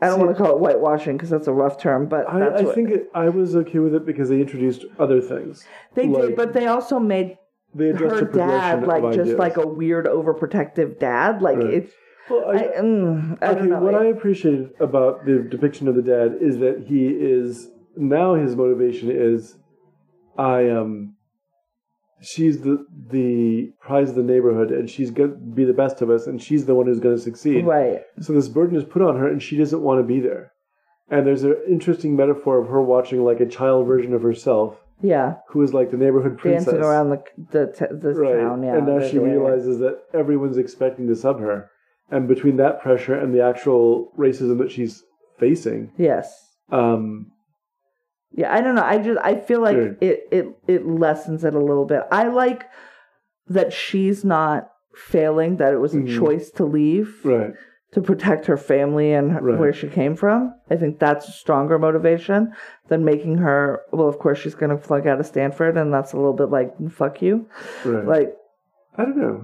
[0.00, 2.38] I don't See- want to call it whitewashing because that's a rough term, but I,
[2.40, 5.64] I what, think it, I was okay with it because they introduced other things.
[5.94, 6.36] they like- did.
[6.36, 7.38] But they also made
[7.74, 9.38] They her dad like just ideas.
[9.38, 11.40] like a weird overprotective dad.
[11.42, 11.74] Like Right.
[11.74, 11.92] it's.
[12.30, 13.80] Well, I, mm, I okay, don't know.
[13.80, 18.56] what I appreciated about the depiction of the dad is that he is now his
[18.56, 19.56] motivation is,
[20.36, 21.16] I um,
[22.20, 26.10] she's the the prize of the neighborhood, and she's going to be the best of
[26.10, 27.64] us, and she's the one who's going to succeed.
[27.66, 28.00] right.
[28.20, 30.52] So this burden is put on her, and she doesn't want to be there.
[31.08, 35.34] And there's an interesting metaphor of her watching like a child version of herself, Yeah.
[35.50, 37.22] who is like the neighborhood princess, Dancing around the
[37.52, 38.36] the, t- the right?
[38.40, 38.62] town.
[38.64, 38.76] Yeah.
[38.78, 41.70] and now she realizes that everyone's expecting this of her,
[42.10, 45.02] and between that pressure and the actual racism that she's
[45.38, 46.32] facing, Yes.
[46.70, 47.32] um,
[48.32, 48.82] Yeah, I don't know.
[48.84, 49.96] I just I feel like Sure.
[50.00, 52.02] it it it lessens it a little bit.
[52.10, 52.66] I like
[53.48, 55.56] that she's not failing.
[55.56, 56.18] That it was a Mhm.
[56.18, 57.54] choice to leave right,
[57.92, 59.58] to protect her family and her, Right.
[59.58, 60.52] where she came from.
[60.68, 62.52] I think that's a stronger motivation
[62.88, 63.80] than making her.
[63.92, 66.50] Well, of course she's going to flunk out of Stanford, and that's a little bit
[66.50, 67.46] like fuck you.
[67.86, 68.04] right.
[68.06, 68.36] Like
[68.98, 69.40] I don't know.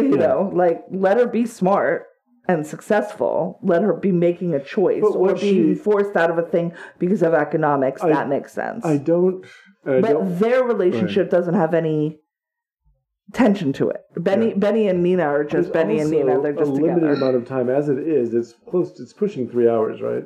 [0.00, 0.26] you Yeah.
[0.26, 2.06] know, like let her be smart
[2.48, 3.58] and successful.
[3.62, 7.22] Let her be making a choice or being she- forced out of a thing because
[7.22, 8.02] of economics.
[8.02, 8.84] I- that makes sense.
[8.84, 9.44] I don't.
[9.86, 10.38] I but don't.
[10.38, 12.20] their relationship doesn't have any
[13.32, 14.00] tension to it.
[14.16, 14.54] Benny, Yeah.
[14.56, 16.40] Benny and Nina are just There's Benny and Nina.
[16.40, 17.12] They're just a limited together.
[17.14, 18.34] amount of time as it is.
[18.34, 18.98] It's close.
[19.00, 20.24] It's pushing three hours, right?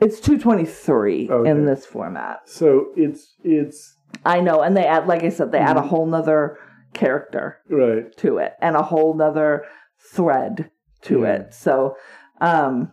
[0.00, 1.50] It's two twenty three Okay.
[1.50, 2.40] in this format.
[2.46, 3.94] So it's it's
[4.24, 5.88] I know, and they add, like I said, they add a Mm-hmm.
[5.88, 6.58] whole nother
[6.96, 8.16] character right.
[8.16, 9.64] to it and a whole nother
[10.12, 10.70] thread
[11.02, 11.32] to Yeah.
[11.34, 11.54] it.
[11.54, 11.96] So,
[12.40, 12.92] um,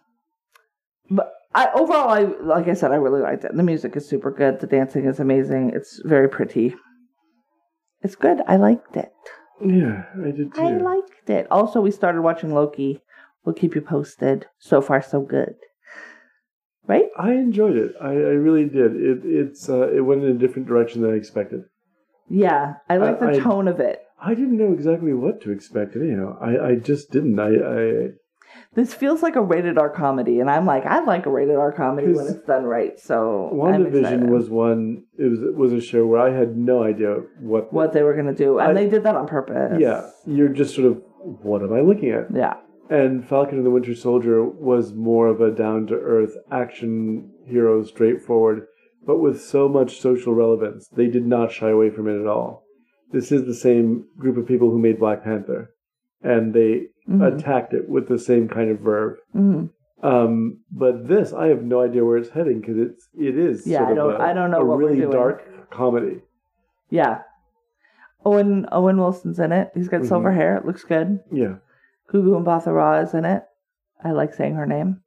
[1.09, 3.55] but I overall, I like I said, I really liked it.
[3.55, 4.59] The music is super good.
[4.59, 5.71] The dancing is amazing.
[5.73, 6.75] It's very pretty.
[8.01, 8.41] It's good.
[8.47, 9.11] I liked it.
[9.63, 10.61] Yeah, I did too.
[10.61, 11.47] I liked it.
[11.49, 13.01] Also, we started watching Loki.
[13.45, 14.47] We'll keep you posted.
[14.57, 15.55] So far, so good.
[16.85, 17.05] Right?
[17.17, 17.93] I enjoyed it.
[18.01, 18.95] I, I really did.
[18.95, 21.61] It it's uh, it went in a different direction than I expected.
[22.29, 23.99] Yeah, I like I- the I- tone of it.
[24.25, 25.97] I didn't know exactly what to expect.
[25.97, 27.37] Anyhow, I, I just didn't.
[27.39, 28.09] I, I
[28.73, 31.73] This feels like a rated R comedy, and I'm like, I like a rated R
[31.73, 32.97] comedy when it's done right.
[32.97, 35.03] So WandaVision was one.
[35.17, 37.73] It was it was a show where I had no idea what.
[37.73, 39.77] what they were gonna do, and I- they did that on purpose.
[39.79, 41.01] Yeah, you're just sort of
[41.41, 42.27] what am I looking at?
[42.33, 42.53] yeah,
[42.89, 47.83] And Falcon and the Winter Soldier was more of a down to earth action hero,
[47.83, 48.67] straightforward,
[49.05, 50.87] but with so much social relevance.
[50.87, 52.63] They did not shy away from it at all.
[53.11, 55.71] This is the same group of people who made Black Panther,
[56.21, 57.35] and they Mhm.
[57.35, 59.17] attacked it with the same kind of verve.
[59.35, 59.69] Mhm.
[60.01, 63.79] Um, but this, I have no idea where it's heading because it's it is Yeah,
[63.79, 66.21] sort I don't- a, I don't know a really dark comedy.
[66.89, 67.21] yeah.
[68.25, 69.71] Owen Owen Wilson's in it.
[69.73, 70.07] He's got Mhm.
[70.07, 70.55] silver hair.
[70.57, 71.19] It looks good.
[71.31, 71.55] Yeah,
[72.11, 73.43] Gugu Mbatha Raw is in it.
[74.03, 75.01] I like saying her name.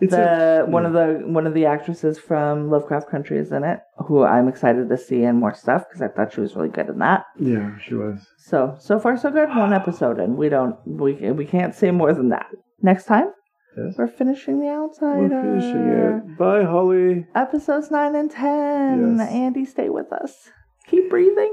[0.00, 3.64] It's the a, one of the one of the actresses from Lovecraft Country is in
[3.64, 6.68] it, who I'm excited to see in more stuff because I thought she was really
[6.68, 7.24] good in that.
[7.38, 8.18] yeah, she was.
[8.36, 9.48] So so far so good.
[9.48, 12.46] One episode, and we don't we we can't say more than that.
[12.82, 13.28] Next time
[13.76, 13.94] Yes.
[13.98, 15.28] we're finishing the outsider.
[15.28, 16.38] We're finishing it.
[16.38, 17.26] Bye, Holly.
[17.34, 19.18] Episodes nine and ten.
[19.18, 19.28] Yes.
[19.30, 20.50] Andy, stay with us.
[20.88, 21.52] Keep breathing.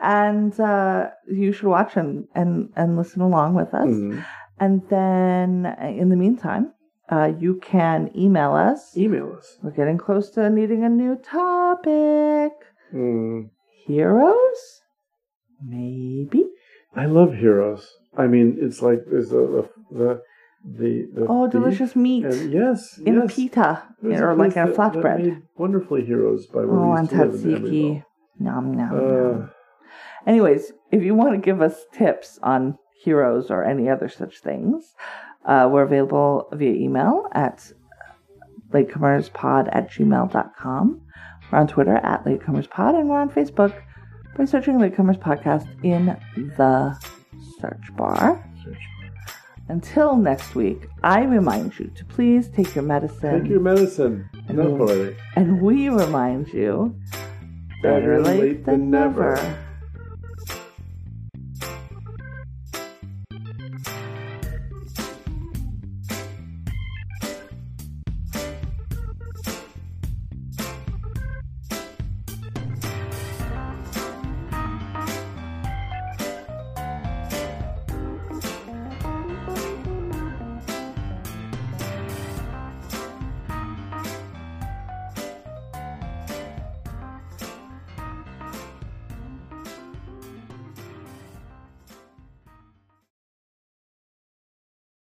[0.00, 3.86] And uh, you should watch and, and, and listen along with us.
[3.86, 4.22] Mhm.
[4.60, 6.73] And then uh, in the meantime,
[7.10, 8.96] uh, you can email us.
[8.96, 9.58] Email us.
[9.62, 12.52] We're getting close to needing a new topic.
[12.94, 13.50] Mm.
[13.86, 14.80] Heroes?
[15.62, 16.44] Maybe.
[16.96, 17.88] I love heroes.
[18.16, 20.20] I mean, it's like there's the the
[20.64, 23.34] the, the Oh, delicious meat and yes, in yes.
[23.34, 25.42] pita There's or like in a flatbread.
[25.58, 28.04] wonderfully heroes by Oh, where we and used to live in tzatziki.
[28.38, 29.42] Nom nom.
[29.42, 29.46] Uh,
[30.26, 34.94] Anyways, if you want to give us tips on heroes or any other such things,
[35.46, 37.72] uh, we're available via email at
[38.72, 41.00] latecomerspod at gmail.com.
[41.52, 43.74] We're on Twitter at latecomerspod, and we're on Facebook
[44.36, 46.16] by searching Latecomers Podcast in
[46.56, 46.98] the
[47.60, 48.44] search bar.
[49.68, 53.40] Until next week, I remind you to please take your medicine.
[53.42, 54.28] take your medicine.
[54.48, 54.76] And we'll-
[55.36, 56.96] And we remind you
[57.82, 59.36] Better late than never.